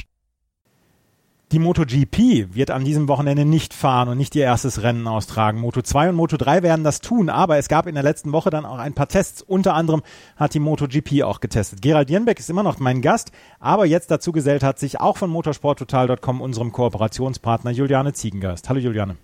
[1.51, 5.59] Die MotoGP wird an diesem Wochenende nicht fahren und nicht ihr erstes Rennen austragen.
[5.59, 8.49] Moto 2 und Moto 3 werden das tun, aber es gab in der letzten Woche
[8.49, 9.41] dann auch ein paar Tests.
[9.41, 10.01] Unter anderem
[10.37, 11.81] hat die MotoGP auch getestet.
[11.81, 15.29] Gerald Dierenbeck ist immer noch mein Gast, aber jetzt dazu gesellt hat sich auch von
[15.29, 18.69] motorsporttotal.com unserem Kooperationspartner Juliane Ziegengeist.
[18.69, 19.17] Hallo Juliane.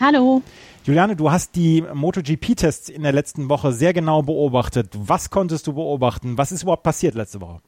[0.00, 0.42] Hallo.
[0.84, 4.90] Juliane, du hast die MotoGP-Tests in der letzten Woche sehr genau beobachtet.
[4.98, 6.36] Was konntest du beobachten?
[6.36, 7.60] Was ist überhaupt passiert letzte Woche?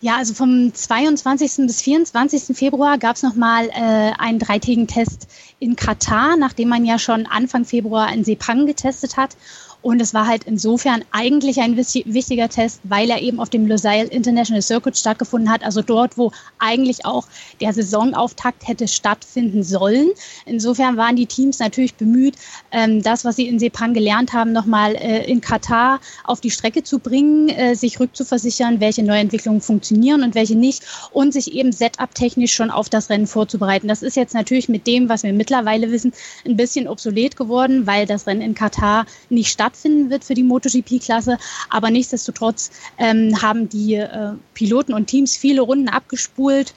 [0.00, 1.66] Ja, also vom 22.
[1.66, 2.56] bis 24.
[2.56, 5.26] Februar gab es nochmal äh, einen dreitägigen Test
[5.58, 9.36] in Katar, nachdem man ja schon Anfang Februar in Sepang getestet hat.
[9.80, 14.08] Und es war halt insofern eigentlich ein wichtiger Test, weil er eben auf dem Lusail
[14.08, 17.28] International Circuit stattgefunden hat, also dort, wo eigentlich auch
[17.60, 20.08] der Saisonauftakt hätte stattfinden sollen.
[20.46, 22.34] Insofern waren die Teams natürlich bemüht,
[22.72, 26.82] ähm, das, was sie in Sepang gelernt haben, nochmal äh, in Katar auf die Strecke
[26.82, 32.52] zu bringen, äh, sich rückzuversichern, welche Neuentwicklungen funktionieren und welche nicht und sich eben setup-technisch
[32.52, 33.86] schon auf das Rennen vorzubereiten.
[33.86, 36.12] Das ist jetzt natürlich mit dem, was wir mittlerweile wissen,
[36.44, 40.42] ein bisschen obsolet geworden, weil das Rennen in Katar nicht stattfindet stattfinden wird für die
[40.42, 41.38] MotoGP-Klasse.
[41.70, 46.74] Aber nichtsdestotrotz ähm, haben die äh, Piloten und Teams viele Runden abgespult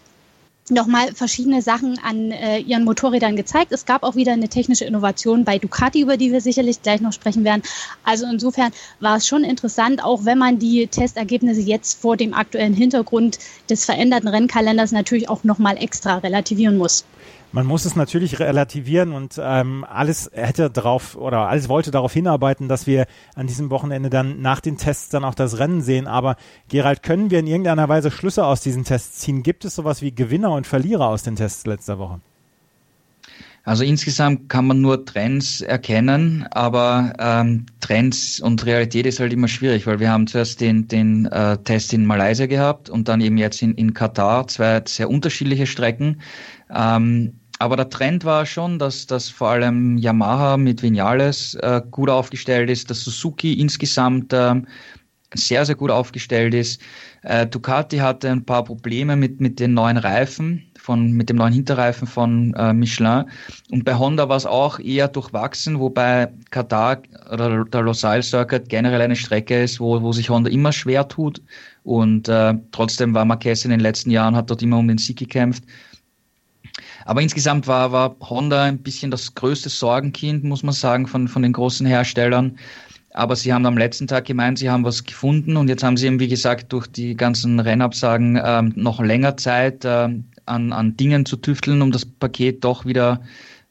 [0.69, 3.71] nochmal verschiedene Sachen an äh, ihren Motorrädern gezeigt.
[3.71, 7.11] Es gab auch wieder eine technische Innovation bei Ducati, über die wir sicherlich gleich noch
[7.11, 7.63] sprechen werden.
[8.03, 12.73] Also insofern war es schon interessant, auch wenn man die Testergebnisse jetzt vor dem aktuellen
[12.73, 17.05] Hintergrund des veränderten Rennkalenders natürlich auch nochmal extra relativieren muss
[17.51, 22.67] man muss es natürlich relativieren und ähm, alles hätte darauf oder alles wollte darauf hinarbeiten,
[22.67, 26.07] dass wir an diesem Wochenende dann nach den Tests dann auch das Rennen sehen.
[26.07, 26.37] Aber
[26.69, 29.43] Gerald, können wir in irgendeiner Weise Schlüsse aus diesen Tests ziehen?
[29.43, 32.21] Gibt es sowas wie Gewinner und Verlierer aus den Tests letzter Woche?
[33.63, 39.47] Also insgesamt kann man nur Trends erkennen, aber ähm, Trends und Realität ist halt immer
[39.47, 43.37] schwierig, weil wir haben zuerst den, den äh, Test in Malaysia gehabt und dann eben
[43.37, 46.21] jetzt in, in Katar zwei sehr unterschiedliche Strecken.
[46.73, 52.09] Ähm, aber der Trend war schon, dass, dass vor allem Yamaha mit Vinales äh, gut
[52.09, 54.55] aufgestellt ist, dass Suzuki insgesamt äh,
[55.35, 56.81] sehr, sehr gut aufgestellt ist.
[57.21, 61.53] Äh, Ducati hatte ein paar Probleme mit, mit den neuen Reifen, von, mit dem neuen
[61.53, 63.25] Hinterreifen von äh, Michelin.
[63.69, 69.01] Und bei Honda war es auch eher durchwachsen, wobei Katar oder der Losail Circuit generell
[69.01, 71.39] eine Strecke ist, wo, wo sich Honda immer schwer tut.
[71.83, 75.19] Und äh, trotzdem war Marquez in den letzten Jahren, hat dort immer um den Sieg
[75.19, 75.63] gekämpft.
[77.11, 81.41] Aber insgesamt war, war Honda ein bisschen das größte Sorgenkind, muss man sagen, von, von
[81.41, 82.57] den großen Herstellern.
[83.13, 86.07] Aber sie haben am letzten Tag gemeint, sie haben was gefunden und jetzt haben sie
[86.07, 91.25] eben, wie gesagt, durch die ganzen Rennabsagen ähm, noch länger Zeit ähm, an, an Dingen
[91.25, 93.19] zu tüfteln, um das Paket doch wieder,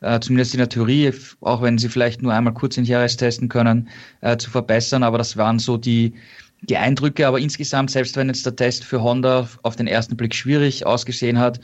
[0.03, 3.48] äh, zumindest in der Theorie, auch wenn sie vielleicht nur einmal kurz in Jahres testen
[3.48, 3.88] können,
[4.20, 5.03] äh, zu verbessern.
[5.03, 6.12] Aber das waren so die,
[6.61, 7.26] die Eindrücke.
[7.26, 11.38] Aber insgesamt, selbst wenn jetzt der Test für Honda auf den ersten Blick schwierig ausgesehen
[11.38, 11.59] hat,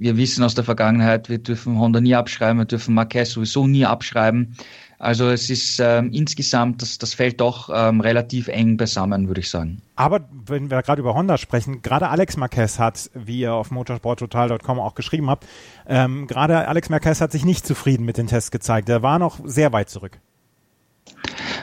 [0.00, 3.84] wir wissen aus der Vergangenheit, wir dürfen Honda nie abschreiben, wir dürfen Marquez sowieso nie
[3.84, 4.56] abschreiben.
[4.98, 9.48] Also es ist ähm, insgesamt, das, das fällt doch ähm, relativ eng beisammen, würde ich
[9.48, 9.80] sagen.
[9.96, 14.78] Aber wenn wir gerade über Honda sprechen, gerade Alex Marquez hat, wie ihr auf motorsporttotal.com
[14.78, 15.46] auch geschrieben habt,
[15.86, 18.88] ähm, gerade Alex Marquez hat sich nicht zufrieden mit den Tests gezeigt.
[18.88, 20.18] Er war noch sehr weit zurück.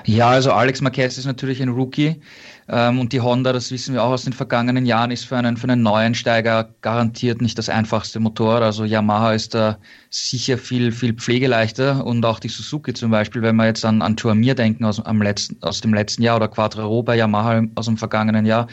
[0.05, 2.21] Ja, also Alex Marquez ist natürlich ein Rookie.
[2.69, 5.55] Ähm, und die Honda, das wissen wir auch aus den vergangenen Jahren, ist für einen,
[5.55, 8.61] für einen Neuensteiger garantiert nicht das einfachste Motorrad.
[8.61, 9.77] Also Yamaha ist da
[10.09, 14.17] sicher viel, viel pflegeleichter und auch die Suzuki zum Beispiel, wenn wir jetzt an, an
[14.17, 17.97] Tourmir denken aus, am letzten, aus dem letzten Jahr oder Quattro bei Yamaha aus dem
[17.97, 18.67] vergangenen Jahr.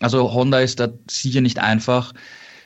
[0.00, 2.12] Also Honda ist da sicher nicht einfach.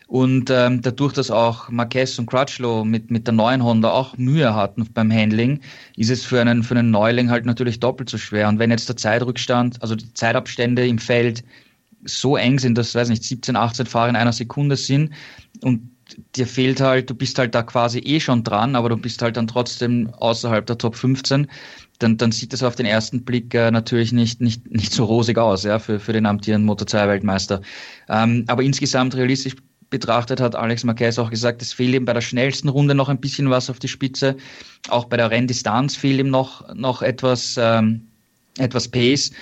[0.07, 4.55] Und ähm, dadurch, dass auch Marquez und Crutchlow mit, mit der neuen Honda auch Mühe
[4.55, 5.61] hatten beim Handling,
[5.97, 8.49] ist es für einen, für einen Neuling halt natürlich doppelt so schwer.
[8.49, 11.43] Und wenn jetzt der Zeitrückstand, also die Zeitabstände im Feld
[12.05, 15.13] so eng sind, dass, weiß nicht, 17, 18 Fahrer in einer Sekunde sind
[15.63, 15.91] und
[16.37, 19.37] dir fehlt halt, du bist halt da quasi eh schon dran, aber du bist halt
[19.37, 21.49] dann trotzdem außerhalb der Top 15,
[21.99, 25.39] dann, dann sieht das auf den ersten Blick äh, natürlich nicht, nicht, nicht so rosig
[25.39, 27.61] aus, ja, für, für den amtierenden Motor 2 Weltmeister.
[28.09, 29.57] Ähm, aber insgesamt realistisch
[29.91, 33.21] betrachtet hat Alex Marquez auch gesagt, es fehlt ihm bei der schnellsten Runde noch ein
[33.21, 34.37] bisschen was auf die Spitze.
[34.89, 38.09] Auch bei der Renndistanz fehlt ihm noch, noch etwas, ähm,
[38.59, 39.33] etwas Pace.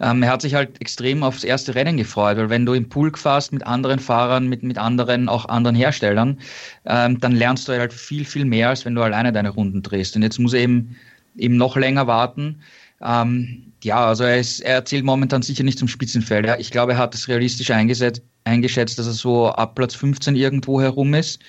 [0.00, 3.18] Ähm, er hat sich halt extrem aufs erste Rennen gefreut, weil wenn du im Pulk
[3.18, 6.38] fährst mit anderen Fahrern, mit, mit anderen, auch anderen Herstellern,
[6.86, 10.16] ähm, dann lernst du halt viel, viel mehr, als wenn du alleine deine Runden drehst.
[10.16, 10.96] Und jetzt muss er eben,
[11.36, 12.62] eben noch länger warten.
[13.00, 16.48] Ähm, ja, also er, ist, er zählt momentan sicher nicht zum Spitzenfeld.
[16.58, 20.80] Ich glaube, er hat es realistisch eingesetzt, eingeschätzt, dass er so ab Platz 15 irgendwo
[20.80, 21.40] herum ist.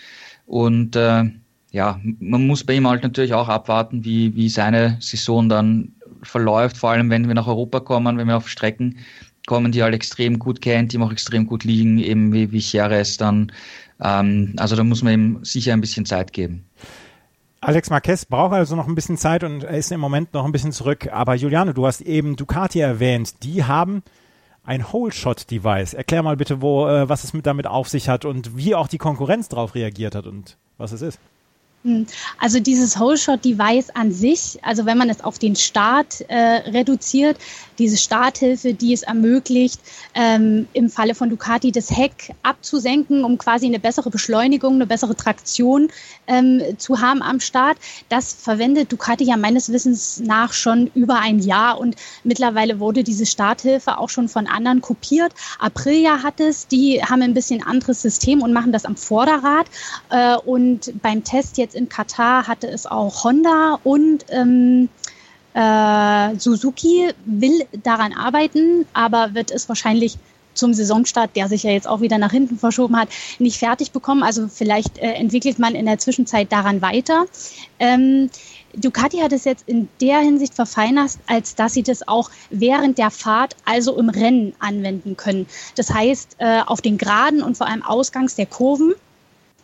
[0.46, 1.24] Und äh,
[1.72, 6.78] ja, man muss bei ihm halt natürlich auch abwarten, wie, wie seine Saison dann verläuft,
[6.78, 9.00] vor allem wenn wir nach Europa kommen, wenn wir auf Strecken
[9.48, 12.52] kommen, die er halt extrem gut kennt, die ihm auch extrem gut liegen, eben wie,
[12.52, 13.52] wie Jerez dann.
[14.02, 16.66] Ähm, also da muss man ihm sicher ein bisschen Zeit geben.
[17.60, 20.52] Alex Marquez braucht also noch ein bisschen Zeit und er ist im Moment noch ein
[20.52, 21.08] bisschen zurück.
[21.12, 23.44] Aber Juliane, du hast eben Ducati erwähnt.
[23.44, 24.04] Die haben
[24.64, 25.94] ein Whole-Shot-Device.
[25.94, 28.88] Erklär mal bitte, wo, äh, was es mit damit auf sich hat und wie auch
[28.88, 31.20] die Konkurrenz darauf reagiert hat und was es ist.
[31.84, 32.08] Hm.
[32.40, 36.38] Also dieses Whole-Shot-Device an sich, also wenn man es auf den Start äh,
[36.70, 37.38] reduziert,
[37.80, 39.80] diese Starthilfe, die es ermöglicht,
[40.14, 45.16] ähm, im Falle von Ducati das Heck abzusenken, um quasi eine bessere Beschleunigung, eine bessere
[45.16, 45.90] Traktion
[46.28, 47.78] ähm, zu haben am Start.
[48.10, 53.26] Das verwendet Ducati ja meines Wissens nach schon über ein Jahr und mittlerweile wurde diese
[53.26, 55.34] Starthilfe auch schon von anderen kopiert.
[55.60, 59.68] Aprilia hat es, die haben ein bisschen anderes System und machen das am Vorderrad.
[60.10, 64.90] Äh, und beim Test jetzt in Katar hatte es auch Honda und ähm,
[65.54, 70.18] äh, Suzuki will daran arbeiten, aber wird es wahrscheinlich
[70.54, 74.24] zum Saisonstart, der sich ja jetzt auch wieder nach hinten verschoben hat, nicht fertig bekommen.
[74.24, 77.26] Also vielleicht äh, entwickelt man in der Zwischenzeit daran weiter.
[77.80, 78.30] Ähm,
[78.76, 83.12] Ducati hat es jetzt in der Hinsicht verfeinert, als dass sie das auch während der
[83.12, 85.46] Fahrt, also im Rennen, anwenden können.
[85.76, 88.94] Das heißt, äh, auf den Geraden und vor allem ausgangs der Kurven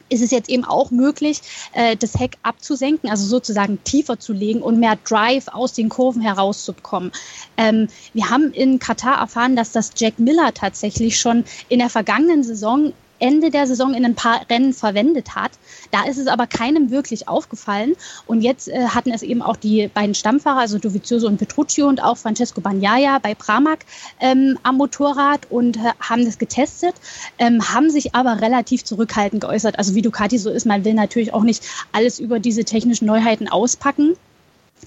[0.10, 1.42] ist es jetzt eben auch möglich,
[1.74, 6.22] äh, das Heck abzusenken, also sozusagen tiefer zu legen und mehr Drive aus den Kurven
[6.22, 7.12] herauszubekommen.
[7.58, 12.44] Ähm, wir haben in Katar erfahren, dass das Jack Miller tatsächlich schon in der vergangenen
[12.44, 15.52] Saison Ende der Saison in ein paar Rennen verwendet hat.
[15.92, 17.96] Da ist es aber keinem wirklich aufgefallen.
[18.26, 22.04] Und jetzt äh, hatten es eben auch die beiden Stammfahrer, also Dovizioso und Petruccio und
[22.04, 23.80] auch Francesco Bagnaia bei Pramac
[24.20, 26.96] ähm, am Motorrad und äh, haben das getestet,
[27.38, 29.78] ähm, haben sich aber relativ zurückhaltend geäußert.
[29.78, 33.48] Also wie Ducati so ist, man will natürlich auch nicht alles über diese technischen Neuheiten
[33.48, 34.16] auspacken.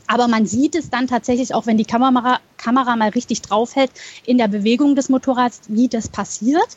[0.07, 3.91] Aber man sieht es dann tatsächlich auch, wenn die Kamera, Kamera mal richtig draufhält,
[4.27, 6.69] in der Bewegung des Motorrads, wie das passiert,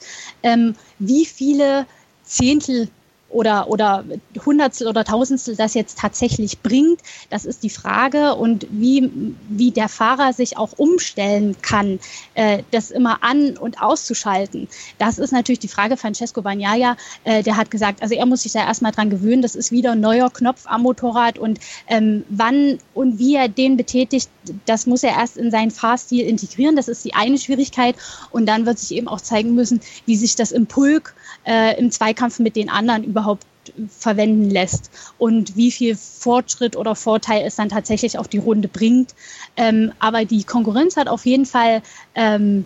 [0.44, 1.86] ähm, wie viele
[2.24, 2.90] Zehntel
[3.30, 4.04] oder, oder
[4.46, 8.36] Hundertstel oder Tausendstel das jetzt tatsächlich bringt, das ist die Frage.
[8.36, 9.12] Und wie,
[9.50, 12.00] wie der Fahrer sich auch umstellen kann,
[12.36, 14.68] äh, das immer an- und auszuschalten,
[15.00, 15.98] das ist natürlich die Frage.
[15.98, 19.56] Francesco Bagnaia, äh, der hat gesagt, also er muss sich da erstmal dran gewöhnen, das
[19.56, 24.30] ist wieder ein neuer Knopf am Motorrad und ähm, wann und wie er den betätigt,
[24.66, 26.76] das muss er erst in seinen Fahrstil integrieren.
[26.76, 27.96] Das ist die eine Schwierigkeit.
[28.32, 31.92] Und dann wird sich eben auch zeigen müssen, wie sich das im Pulk äh, im
[31.92, 33.48] Zweikampf mit den anderen überhaupt
[33.90, 39.16] verwenden lässt und wie viel Fortschritt oder Vorteil es dann tatsächlich auf die Runde bringt.
[39.56, 41.82] Ähm, aber die Konkurrenz hat auf jeden Fall
[42.14, 42.66] ähm,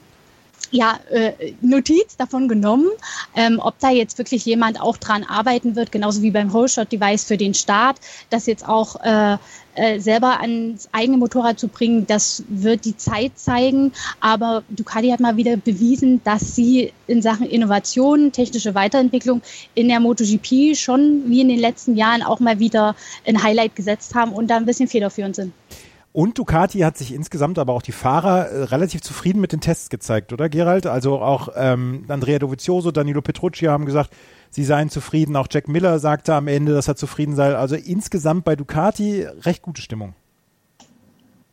[0.71, 2.87] ja, äh, Notiz davon genommen,
[3.35, 7.37] ähm, ob da jetzt wirklich jemand auch dran arbeiten wird, genauso wie beim Whole-Shot-Device für
[7.37, 7.97] den Start,
[8.29, 9.37] das jetzt auch äh,
[9.75, 13.93] äh, selber ans eigene Motorrad zu bringen, das wird die Zeit zeigen.
[14.19, 19.41] Aber Ducati hat mal wieder bewiesen, dass sie in Sachen Innovation, technische Weiterentwicklung
[19.75, 24.15] in der MotoGP schon wie in den letzten Jahren auch mal wieder ein Highlight gesetzt
[24.15, 25.53] haben und da ein bisschen federführend sind.
[26.11, 29.89] Und Ducati hat sich insgesamt, aber auch die Fahrer, äh, relativ zufrieden mit den Tests
[29.89, 30.87] gezeigt, oder Gerald?
[30.87, 34.11] Also auch ähm, Andrea Dovizioso, Danilo Petrucci haben gesagt,
[34.49, 35.35] sie seien zufrieden.
[35.35, 37.55] Auch Jack Miller sagte am Ende, dass er zufrieden sei.
[37.55, 40.15] Also insgesamt bei Ducati recht gute Stimmung.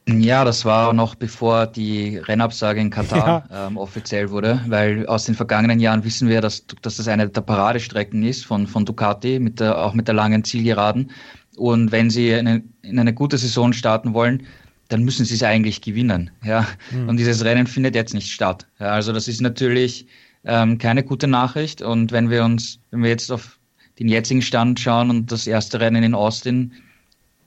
[0.09, 3.66] Ja, das war noch bevor die Rennabsage in Katar ja.
[3.66, 7.40] ähm, offiziell wurde, weil aus den vergangenen Jahren wissen wir, dass, dass das eine der
[7.40, 11.11] Paradestrecken ist von, von Ducati, mit der, auch mit der langen Zielgeraden.
[11.57, 14.47] Und wenn sie in eine gute Saison starten wollen,
[14.88, 16.31] dann müssen sie es eigentlich gewinnen.
[16.45, 16.66] Ja?
[16.92, 17.09] Mhm.
[17.09, 18.66] Und dieses Rennen findet jetzt nicht statt.
[18.79, 20.07] Ja, also das ist natürlich
[20.45, 21.83] ähm, keine gute Nachricht.
[21.83, 23.59] Und wenn wir uns, wenn wir jetzt auf
[23.99, 26.73] den jetzigen Stand schauen und das erste Rennen in Austin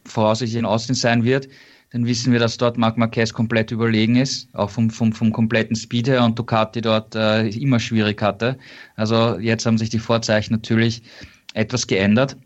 [0.05, 1.47] voraussichtlich in Austin sein wird,
[1.91, 5.75] dann wissen wir, dass dort Marc Marquez komplett überlegen ist, auch vom, vom, vom kompletten
[5.75, 8.57] Speed her und Ducati dort äh, immer schwierig hatte.
[8.95, 11.01] Also jetzt haben sich die Vorzeichen natürlich
[11.53, 12.37] etwas geändert.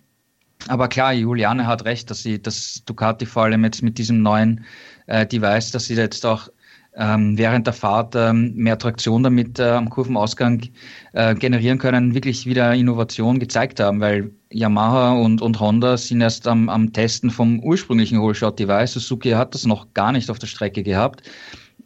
[0.68, 4.66] Aber klar, Juliane hat recht, dass sie, dass Ducati vor allem jetzt mit diesem neuen
[5.08, 6.50] äh, Device, dass sie jetzt auch
[6.96, 10.62] ähm, während der Fahrt ähm, mehr Traktion damit äh, am Kurvenausgang
[11.14, 16.48] äh, generieren können, wirklich wieder Innovation gezeigt haben, weil Yamaha und, und Honda sind erst
[16.48, 18.94] am, am Testen vom ursprünglichen Whole-Shot-Device.
[18.94, 21.24] Suzuki hat das noch gar nicht auf der Strecke gehabt.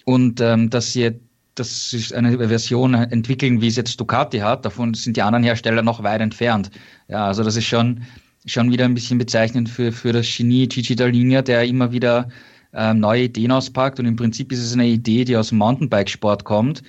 [0.05, 1.19] Und ähm, dass sie
[1.55, 5.81] dass sie eine Version entwickeln, wie es jetzt Ducati hat, davon sind die anderen Hersteller
[5.81, 6.69] noch weit entfernt.
[7.07, 8.03] Ja, also das ist schon
[8.47, 12.29] schon wieder ein bisschen bezeichnend für, für das Genie Gigi Dall'Igna, der immer wieder
[12.73, 13.99] ähm, neue Ideen auspackt.
[13.99, 16.83] Und im Prinzip ist es eine Idee, die aus dem Mountainbikesport kommt,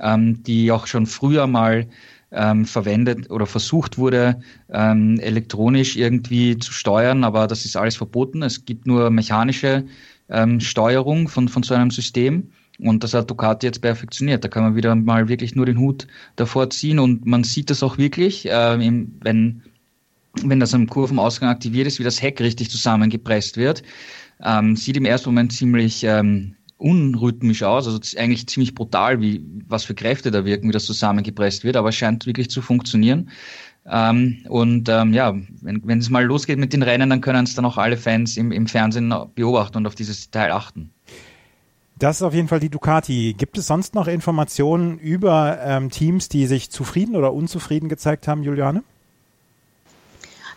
[0.00, 1.86] ähm, die auch schon früher mal
[2.32, 8.42] ähm, verwendet oder versucht wurde, ähm, elektronisch irgendwie zu steuern, aber das ist alles verboten.
[8.42, 9.84] Es gibt nur mechanische
[10.28, 12.50] ähm, Steuerung von, von so einem System.
[12.78, 14.42] Und das hat Ducati jetzt perfektioniert.
[14.42, 17.82] Da kann man wieder mal wirklich nur den Hut davor ziehen und man sieht das
[17.82, 19.62] auch wirklich, äh, wenn
[20.42, 23.82] wenn das am Kurvenausgang aktiviert ist, wie das Heck richtig zusammengepresst wird.
[24.42, 29.84] Ähm, sieht im ersten Moment ziemlich ähm, unrhythmisch aus, also eigentlich ziemlich brutal, wie was
[29.84, 33.30] für Kräfte da wirken, wie das zusammengepresst wird, aber es scheint wirklich zu funktionieren.
[33.86, 37.64] Ähm, und ähm, ja, wenn, es mal losgeht mit den Rennen, dann können es dann
[37.64, 40.90] auch alle Fans im, im Fernsehen beobachten und auf dieses Detail achten.
[41.98, 43.34] Das ist auf jeden Fall die Ducati.
[43.36, 48.42] Gibt es sonst noch Informationen über ähm, Teams, die sich zufrieden oder unzufrieden gezeigt haben,
[48.42, 48.82] Juliane?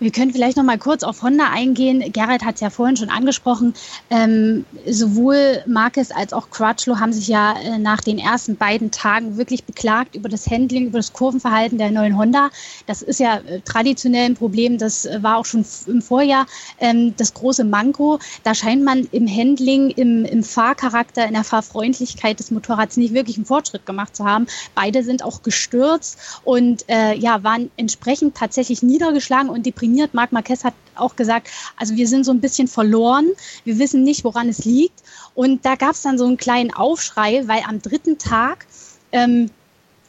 [0.04, 2.12] Wir können vielleicht noch mal kurz auf Honda eingehen.
[2.12, 3.74] Gerald hat es ja vorhin schon angesprochen.
[4.10, 9.38] Ähm, sowohl Marquez als auch Crutchlow haben sich ja äh, nach den ersten beiden Tagen
[9.38, 12.50] wirklich beklagt über das Handling, über das Kurvenverhalten der neuen Honda.
[12.86, 14.78] Das ist ja äh, traditionell ein Problem.
[14.78, 16.48] Das äh, war auch schon im Vorjahr
[16.82, 18.20] ähm, das große Manko.
[18.44, 23.38] Da scheint man im Handling, im, im Fahrcharakter, in der Fahrfreundlichkeit des Motorrads nicht wirklich
[23.38, 24.48] einen Fortschritt gemacht zu haben.
[24.76, 30.14] Beide sind auch gestürzt und äh, ja, waren entsprechend tatsächlich niedergeschlagen und deprimiert trainiert.
[30.14, 33.28] Marc Marquez hat auch gesagt, also wir sind so ein bisschen verloren.
[33.64, 35.04] Wir wissen nicht, woran es liegt.
[35.36, 38.66] Und da gab es dann so einen kleinen Aufschrei, weil am dritten Tag
[39.12, 39.50] ähm,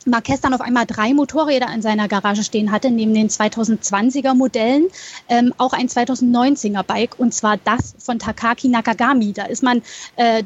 [0.07, 4.89] Marquez dann auf einmal drei Motorräder in seiner Garage stehen hatte, neben den 2020er Modellen,
[5.29, 9.33] ähm, auch ein 2019er Bike und zwar das von Takaki Nakagami.
[9.33, 9.83] Da ist man
[10.17, 10.45] äh,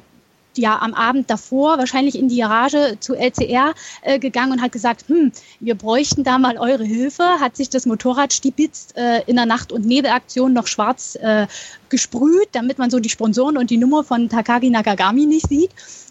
[0.58, 5.08] ja am Abend davor wahrscheinlich in die Garage zu LCR äh, gegangen und hat gesagt,
[5.08, 7.24] hm, wir bräuchten da mal eure Hilfe.
[7.40, 11.46] Hat sich das Motorrad stibitzt äh, in der Nacht- und Nebelaktion noch schwarz äh,
[11.88, 15.70] gesprüht, damit man so die Sponsoren und die Nummer von Takagi Nakagami nicht sieht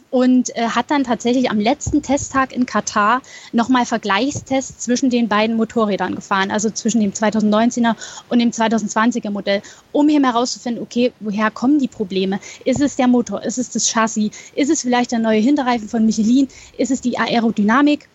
[0.09, 5.55] und äh, hat dann tatsächlich am letzten Testtag in Katar nochmal Vergleichstests zwischen den beiden
[5.57, 7.95] Motorrädern gefahren, also zwischen dem 2019er
[8.29, 12.39] und dem 2020er Modell, um eben herauszufinden, okay, woher kommen die Probleme?
[12.63, 13.43] Ist es der Motor?
[13.43, 14.31] Ist es das Chassis?
[14.55, 16.47] Ist es vielleicht der neue Hinterreifen von Michelin?
[16.77, 18.07] Ist es die Aerodynamik?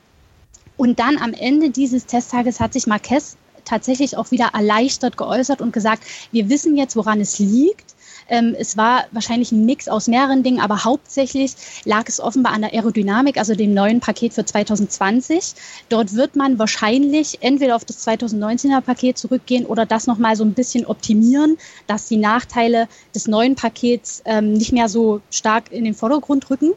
[0.77, 5.73] Und dann am Ende dieses Testtages hat sich Marquez tatsächlich auch wieder erleichtert geäußert und
[5.73, 6.03] gesagt,
[6.33, 7.95] wir wissen jetzt, woran es liegt.
[8.33, 11.53] Ähm, es war wahrscheinlich ein Mix aus mehreren Dingen, aber hauptsächlich
[11.85, 15.53] lag es offenbar an der Aerodynamik, also dem neuen Paket für 2020.
[15.91, 20.55] Dort wird man wahrscheinlich entweder auf das 2019er Paket zurückgehen oder das nochmal so ein
[20.55, 25.95] bisschen optimieren, dass die Nachteile des neuen Pakets ähm, nicht mehr so stark in den
[25.95, 26.73] Vordergrund rücken.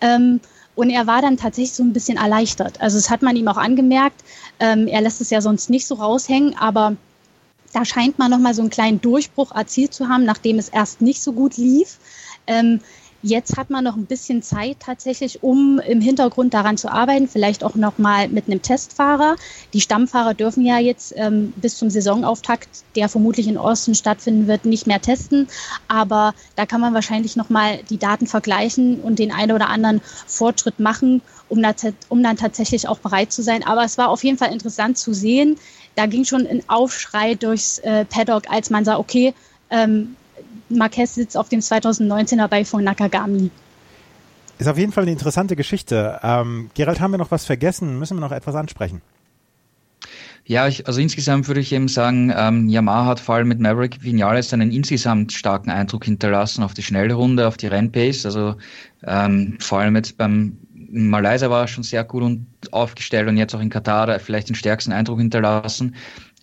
[0.00, 0.38] Ähm,
[0.76, 2.80] und er war dann tatsächlich so ein bisschen erleichtert.
[2.80, 4.22] Also das hat man ihm auch angemerkt.
[4.60, 6.96] Ähm, er lässt es ja sonst nicht so raushängen, aber
[7.74, 11.22] da scheint man nochmal so einen kleinen Durchbruch erzielt zu haben, nachdem es erst nicht
[11.22, 11.98] so gut lief.
[12.46, 12.80] Ähm,
[13.26, 17.64] Jetzt hat man noch ein bisschen Zeit tatsächlich, um im Hintergrund daran zu arbeiten, vielleicht
[17.64, 19.36] auch noch mal mit einem Testfahrer.
[19.72, 24.66] Die Stammfahrer dürfen ja jetzt ähm, bis zum Saisonauftakt, der vermutlich in Osten stattfinden wird,
[24.66, 25.48] nicht mehr testen.
[25.88, 30.02] Aber da kann man wahrscheinlich noch mal die Daten vergleichen und den einen oder anderen
[30.26, 31.62] Fortschritt machen, um,
[32.10, 33.66] um dann tatsächlich auch bereit zu sein.
[33.66, 35.56] Aber es war auf jeden Fall interessant zu sehen.
[35.94, 39.34] Da ging schon ein Aufschrei durchs äh, Paddock, als man sah, okay,
[39.70, 40.16] ähm,
[40.68, 43.50] Marquez sitzt auf dem 2019er bei von Nakagami.
[44.58, 46.20] Ist auf jeden Fall eine interessante Geschichte.
[46.22, 47.98] Ähm, Gerald, haben wir noch was vergessen?
[47.98, 49.02] Müssen wir noch etwas ansprechen?
[50.46, 54.02] Ja, ich, also insgesamt würde ich eben sagen, ähm, Yamaha hat vor allem mit Maverick
[54.02, 58.26] Vinales einen insgesamt starken Eindruck hinterlassen auf die schnelle Runde, auf die Rennpace.
[58.26, 58.56] Also
[59.06, 60.58] ähm, vor allem jetzt beim
[60.94, 64.92] Malaysia war schon sehr gut und aufgestellt und jetzt auch in Katar vielleicht den stärksten
[64.92, 65.94] Eindruck hinterlassen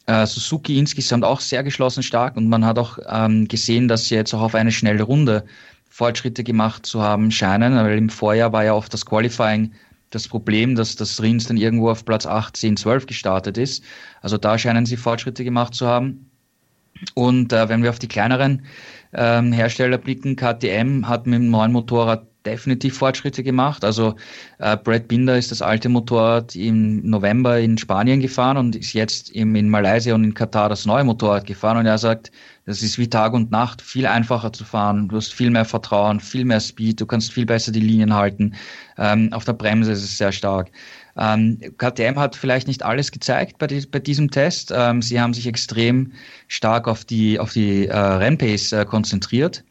[0.08, 4.16] äh, Suzuki insgesamt auch sehr geschlossen stark und man hat auch ähm, gesehen, dass sie
[4.16, 5.45] jetzt auch auf eine schnelle Runde
[5.89, 9.72] Fortschritte gemacht zu haben scheinen, weil im Vorjahr war ja oft das Qualifying
[10.10, 13.84] das Problem, dass das Rins dann irgendwo auf Platz 8, 10, 12 gestartet ist.
[14.22, 16.30] Also da scheinen sie Fortschritte gemacht zu haben.
[17.14, 18.66] Und äh, wenn wir auf die kleineren
[19.14, 23.84] ähm, Hersteller blicken, KTM hat mit dem neuen Motorrad definitiv Fortschritte gemacht.
[23.84, 24.16] Also
[24.60, 29.30] äh, Brad Binder ist das alte Motorrad im November in Spanien gefahren und ist jetzt
[29.32, 32.32] im, in Malaysia und in Katar das neue Motorrad gefahren und er sagt,
[32.66, 36.20] das ist wie Tag und Nacht, viel einfacher zu fahren, du hast viel mehr Vertrauen,
[36.20, 38.54] viel mehr Speed, du kannst viel besser die Linien halten.
[38.98, 40.72] Ähm, auf der Bremse ist es sehr stark.
[41.18, 44.72] Ähm, KTM hat vielleicht nicht alles gezeigt bei, die, bei diesem Test.
[44.74, 46.14] Ähm, sie haben sich extrem
[46.48, 49.64] stark auf die, auf die äh, Rennpace äh, konzentriert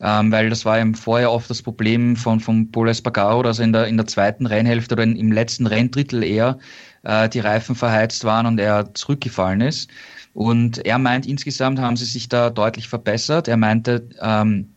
[0.00, 3.72] ähm, weil das war im Vorjahr oft das Problem von, von Paul Espargaro, dass in
[3.72, 6.58] der, in der zweiten Rennhälfte oder in, im letzten Renndrittel eher
[7.02, 9.90] äh, die Reifen verheizt waren und er zurückgefallen ist.
[10.32, 13.46] Und er meint, insgesamt haben sie sich da deutlich verbessert.
[13.46, 14.68] Er meinte, ähm,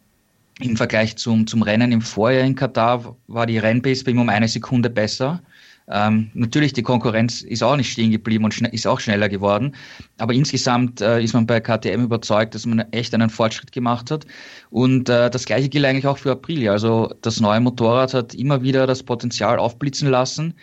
[0.59, 4.29] im Vergleich zum, zum Rennen im Vorjahr in Katar war die Rennpace bei ihm um
[4.29, 5.41] eine Sekunde besser.
[5.89, 9.73] Ähm, natürlich, die Konkurrenz ist auch nicht stehen geblieben und ist auch schneller geworden.
[10.17, 14.25] Aber insgesamt äh, ist man bei KTM überzeugt, dass man echt einen Fortschritt gemacht hat.
[14.69, 16.73] Und äh, das gleiche gilt eigentlich auch für Aprilia.
[16.73, 20.55] Also das neue Motorrad hat immer wieder das Potenzial aufblitzen lassen.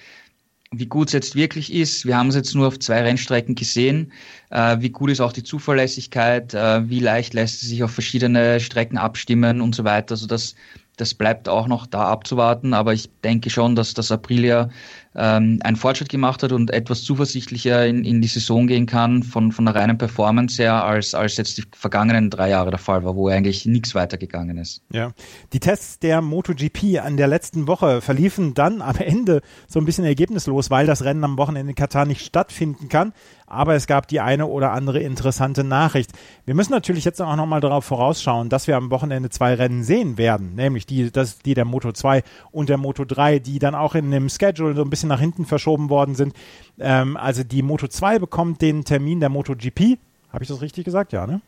[0.76, 4.12] Wie gut es jetzt wirklich ist, wir haben es jetzt nur auf zwei Rennstrecken gesehen.
[4.50, 8.60] Äh, wie gut ist auch die Zuverlässigkeit, äh, wie leicht lässt es sich auf verschiedene
[8.60, 10.12] Strecken abstimmen und so weiter.
[10.12, 10.54] Also das
[10.96, 14.70] das bleibt auch noch da abzuwarten, aber ich denke schon, dass das Aprilia
[15.16, 19.52] ähm, einen Fortschritt gemacht hat und etwas zuversichtlicher in, in die Saison gehen kann von,
[19.52, 23.16] von der reinen Performance her, als, als jetzt die vergangenen drei Jahre der Fall war,
[23.16, 24.82] wo eigentlich nichts weitergegangen ist.
[24.92, 25.12] Ja,
[25.52, 30.04] die Tests der MotoGP an der letzten Woche verliefen dann am Ende so ein bisschen
[30.04, 33.12] ergebnislos, weil das Rennen am Wochenende in Katar nicht stattfinden kann
[33.46, 36.12] aber es gab die eine oder andere interessante Nachricht.
[36.44, 40.18] Wir müssen natürlich jetzt auch nochmal darauf vorausschauen, dass wir am Wochenende zwei Rennen sehen
[40.18, 43.94] werden, nämlich die, das, die der Moto 2 und der Moto 3, die dann auch
[43.94, 46.34] in dem Schedule so ein bisschen nach hinten verschoben worden sind.
[46.78, 49.98] Ähm, also die Moto 2 bekommt den Termin der Moto GP.
[50.32, 51.12] Habe ich das richtig gesagt?
[51.12, 51.40] Ja, ne?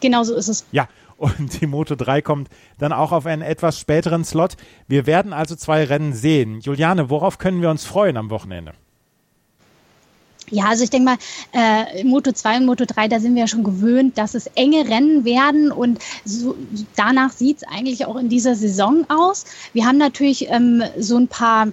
[0.00, 0.66] Genau so ist es.
[0.72, 4.56] Ja, und die Moto 3 kommt dann auch auf einen etwas späteren Slot.
[4.88, 6.60] Wir werden also zwei Rennen sehen.
[6.60, 8.74] Juliane, worauf können wir uns freuen am Wochenende?
[10.50, 11.16] Ja, also ich denke mal,
[11.52, 14.88] äh, Moto 2 und Moto 3, da sind wir ja schon gewöhnt, dass es enge
[14.88, 16.54] Rennen werden und so,
[16.96, 19.46] danach sieht es eigentlich auch in dieser Saison aus.
[19.72, 21.68] Wir haben natürlich ähm, so ein paar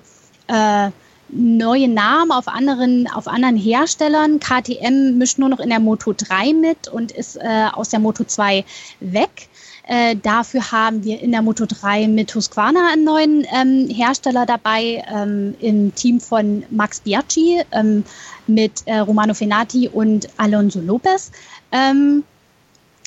[0.47, 0.89] äh,
[1.31, 4.39] neue Namen auf anderen, auf anderen Herstellern.
[4.39, 8.23] KTM mischt nur noch in der Moto 3 mit und ist äh, aus der Moto
[8.23, 8.65] 2
[8.99, 9.49] weg.
[9.87, 15.03] Äh, dafür haben wir in der Moto 3 mit Husqvarna einen neuen ähm, Hersteller dabei,
[15.11, 18.03] ähm, im Team von Max Biaggi ähm,
[18.47, 21.31] mit äh, Romano Fenati und Alonso Lopez.
[21.71, 22.23] Ähm,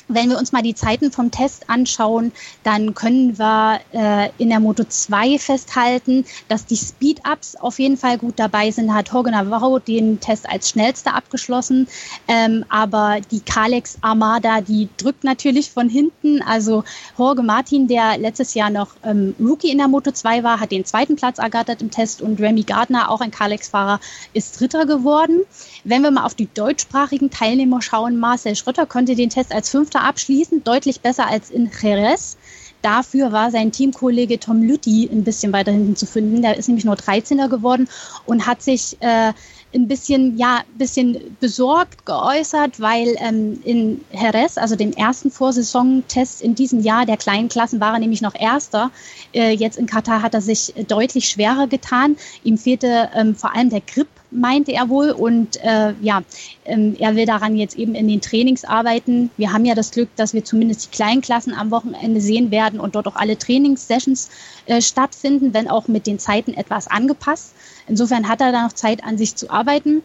[0.07, 2.31] Wenn wir uns mal die Zeiten vom Test anschauen,
[2.63, 8.17] dann können wir äh, in der Moto 2 festhalten, dass die Speed-Ups auf jeden Fall
[8.17, 8.93] gut dabei sind.
[8.93, 11.87] Hat Jorge Navarro den Test als schnellster abgeschlossen.
[12.27, 16.41] Ähm, aber die Kalex Armada, die drückt natürlich von hinten.
[16.43, 16.83] Also
[17.17, 20.85] Jorge Martin, der letztes Jahr noch ähm, Rookie in der Moto 2 war, hat den
[20.85, 23.99] zweiten Platz ergattert im Test und Remy Gardner, auch ein Kalex-Fahrer,
[24.33, 25.41] ist Dritter geworden.
[25.83, 29.94] Wenn wir mal auf die deutschsprachigen Teilnehmer schauen, Marcel Schröter konnte den Test als Fünfter
[30.01, 32.37] abschließen, deutlich besser als in Jerez.
[32.81, 36.43] Dafür war sein Teamkollege Tom Lütti ein bisschen weiter hinten zu finden.
[36.43, 37.89] Der ist nämlich nur 13er geworden
[38.27, 39.33] und hat sich äh,
[39.73, 46.55] ein bisschen, ja, bisschen besorgt geäußert, weil ähm, in Jerez, also dem ersten Vorsaisontest in
[46.55, 48.91] diesem Jahr der kleinen Klassen, war er nämlich noch Erster.
[49.33, 52.17] Äh, jetzt in Katar hat er sich deutlich schwerer getan.
[52.43, 55.11] Ihm fehlte ähm, vor allem der Grip meinte er wohl.
[55.11, 56.21] Und äh, ja,
[56.65, 59.31] ähm, er will daran jetzt eben in den Trainings arbeiten.
[59.37, 62.79] Wir haben ja das Glück, dass wir zumindest die kleinen Klassen am Wochenende sehen werden
[62.79, 64.29] und dort auch alle Trainingssessions
[64.65, 67.53] äh, stattfinden, wenn auch mit den Zeiten etwas angepasst.
[67.87, 70.03] Insofern hat er da noch Zeit, an sich zu arbeiten.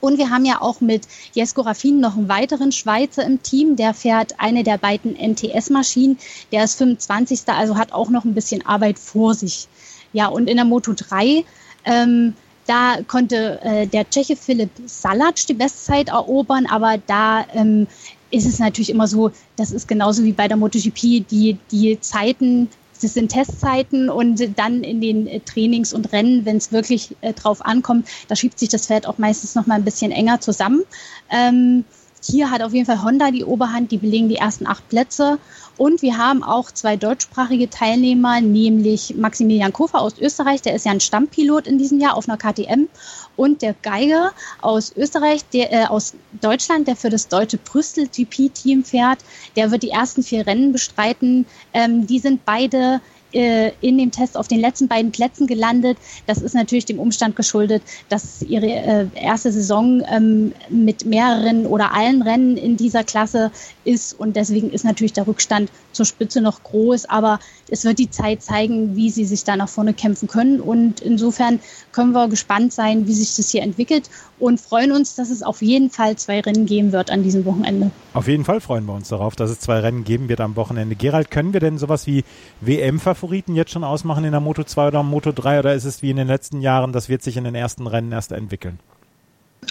[0.00, 3.76] Und wir haben ja auch mit Jesko Raffin noch einen weiteren Schweizer im Team.
[3.76, 6.18] Der fährt eine der beiden NTS-Maschinen.
[6.52, 7.42] Der ist 25.
[7.46, 9.66] Also hat auch noch ein bisschen Arbeit vor sich.
[10.12, 11.44] Ja, und in der Moto 3
[11.86, 12.34] ähm,
[12.66, 17.86] da konnte äh, der Tscheche Philipp Salac die Bestzeit erobern, aber da ähm,
[18.30, 22.68] ist es natürlich immer so, das ist genauso wie bei der MotoGP, die, die Zeiten,
[23.00, 27.32] das sind Testzeiten und dann in den äh, Trainings und Rennen, wenn es wirklich äh,
[27.32, 30.82] drauf ankommt, da schiebt sich das Feld auch meistens noch mal ein bisschen enger zusammen.
[31.30, 31.84] Ähm,
[32.26, 35.38] hier hat auf jeden Fall Honda die Oberhand, die belegen die ersten acht Plätze.
[35.76, 40.92] Und wir haben auch zwei deutschsprachige Teilnehmer, nämlich Maximilian Kofer aus Österreich, der ist ja
[40.92, 42.88] ein Stammpilot in diesem Jahr auf einer KTM.
[43.36, 48.84] Und der Geiger aus Österreich, der äh, aus Deutschland, der für das deutsche Brüssel GP-Team
[48.84, 49.18] fährt,
[49.56, 51.46] der wird die ersten vier Rennen bestreiten.
[51.72, 53.00] Ähm, die sind beide
[53.34, 55.98] äh, in dem Test auf den letzten beiden Plätzen gelandet.
[56.26, 61.92] Das ist natürlich dem Umstand geschuldet, dass ihre äh, erste Saison ähm, mit mehreren oder
[61.92, 63.50] allen Rennen in dieser Klasse
[63.84, 67.38] ist und deswegen ist natürlich der Rückstand zur Spitze noch groß, aber
[67.70, 71.60] es wird die Zeit zeigen, wie sie sich da nach vorne kämpfen können und insofern
[71.92, 75.62] können wir gespannt sein, wie sich das hier entwickelt und freuen uns, dass es auf
[75.62, 77.90] jeden Fall zwei Rennen geben wird an diesem Wochenende.
[78.12, 80.96] Auf jeden Fall freuen wir uns darauf, dass es zwei Rennen geben wird am Wochenende.
[80.96, 82.24] Gerald, können wir denn sowas wie
[82.60, 86.10] WM-Favoriten jetzt schon ausmachen in der Moto 2 oder Moto 3 oder ist es wie
[86.10, 88.78] in den letzten Jahren, das wird sich in den ersten Rennen erst entwickeln?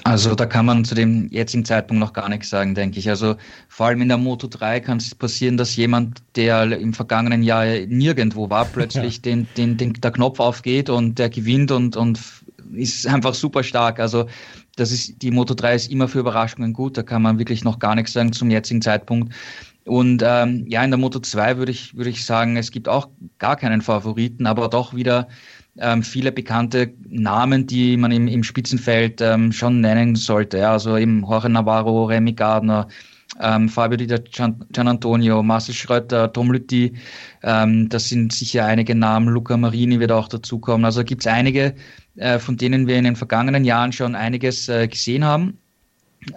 [0.03, 3.09] Also da kann man zu dem jetzigen Zeitpunkt noch gar nichts sagen, denke ich.
[3.09, 3.35] Also
[3.69, 7.65] vor allem in der Moto 3 kann es passieren, dass jemand, der im vergangenen Jahr
[7.87, 9.21] nirgendwo war, plötzlich ja.
[9.21, 12.19] den, den, den, der Knopf aufgeht und der gewinnt und, und
[12.73, 13.99] ist einfach super stark.
[13.99, 14.25] Also
[14.75, 17.79] das ist, die Moto 3 ist immer für Überraschungen gut, da kann man wirklich noch
[17.79, 19.33] gar nichts sagen zum jetzigen Zeitpunkt.
[19.85, 23.09] Und ähm, ja, in der Moto 2 würde ich, würde ich sagen, es gibt auch
[23.37, 25.27] gar keinen Favoriten, aber doch wieder
[25.79, 30.59] ähm, viele bekannte Namen, die man im, im Spitzenfeld ähm, schon nennen sollte.
[30.59, 32.87] Ja, also eben Jorge Navarro, Remy Gardner,
[33.41, 36.93] ähm, Fabio Di Gian, Gian Antonio, Marcel Schröter, Tom Lütti,
[37.41, 40.85] ähm, das sind sicher einige Namen, Luca Marini wird auch dazukommen.
[40.85, 41.73] Also gibt es einige,
[42.15, 45.57] äh, von denen wir in den vergangenen Jahren schon einiges äh, gesehen haben,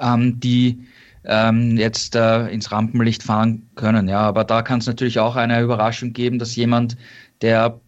[0.00, 0.86] ähm, die
[1.24, 4.08] ähm, jetzt äh, ins Rampenlicht fahren können.
[4.08, 6.96] Ja, aber da kann es natürlich auch eine Überraschung geben, dass jemand,
[7.42, 7.80] der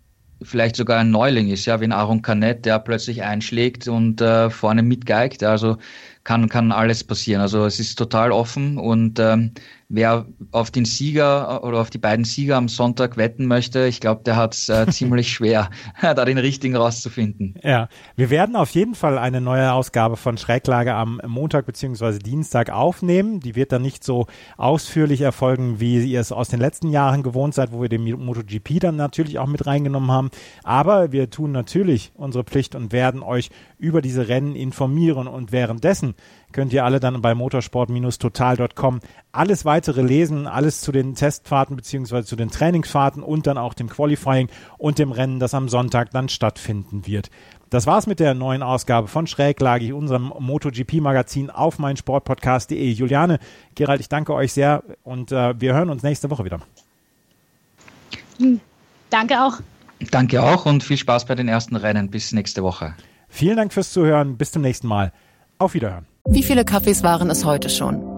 [0.42, 4.50] vielleicht sogar ein Neuling ist, ja, wie ein Aaron Canet, der plötzlich einschlägt und äh,
[4.50, 5.42] vorne mitgeigt.
[5.42, 5.78] Also
[6.24, 7.40] kann, kann alles passieren.
[7.40, 9.52] Also es ist total offen und ähm,
[9.88, 14.22] wer auf den Sieger oder auf die beiden Sieger am Sonntag wetten möchte, ich glaube,
[14.24, 15.70] der hat es äh, ziemlich schwer,
[16.02, 17.54] da den richtigen rauszufinden.
[17.62, 22.70] Ja, wir werden auf jeden Fall eine neue Ausgabe von Schräglage am Montag beziehungsweise Dienstag
[22.70, 23.40] aufnehmen.
[23.40, 27.54] Die wird dann nicht so ausführlich erfolgen, wie ihr es aus den letzten Jahren gewohnt
[27.54, 30.30] seid, wo wir den MotoGP dann natürlich auch mit reingenommen haben.
[30.62, 36.07] Aber wir tun natürlich unsere Pflicht und werden euch über diese Rennen informieren und währenddessen
[36.52, 39.00] könnt ihr alle dann bei motorsport-total.com
[39.32, 43.88] alles weitere lesen, alles zu den Testfahrten beziehungsweise zu den Trainingsfahrten und dann auch dem
[43.88, 44.48] Qualifying
[44.78, 47.30] und dem Rennen, das am Sonntag dann stattfinden wird.
[47.70, 52.90] Das war's mit der neuen Ausgabe von Schräglage, unserem MotoGP-Magazin auf meinsportpodcast.de.
[52.92, 53.38] Juliane,
[53.74, 56.60] Gerald, ich danke euch sehr und äh, wir hören uns nächste Woche wieder.
[59.10, 59.58] Danke auch.
[60.10, 62.10] Danke auch und viel Spaß bei den ersten Rennen.
[62.10, 62.94] Bis nächste Woche.
[63.28, 64.36] Vielen Dank fürs Zuhören.
[64.36, 65.12] Bis zum nächsten Mal.
[65.58, 66.06] Auf Wiederhören.
[66.28, 68.17] Wie viele Kaffees waren es heute schon?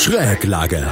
[0.00, 0.86] Schräglage.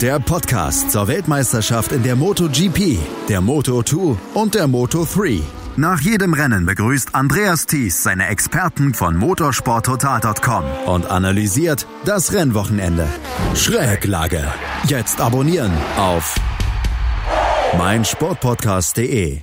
[0.00, 2.98] Der Podcast zur Weltmeisterschaft in der MotoGP,
[3.28, 5.42] der Moto2 und der Moto3.
[5.76, 13.06] Nach jedem Rennen begrüßt Andreas Thies seine Experten von motorsporttotal.com und analysiert das Rennwochenende.
[13.54, 14.42] Schräglage.
[14.88, 16.34] Jetzt abonnieren auf
[17.76, 19.42] meinsportpodcast.de.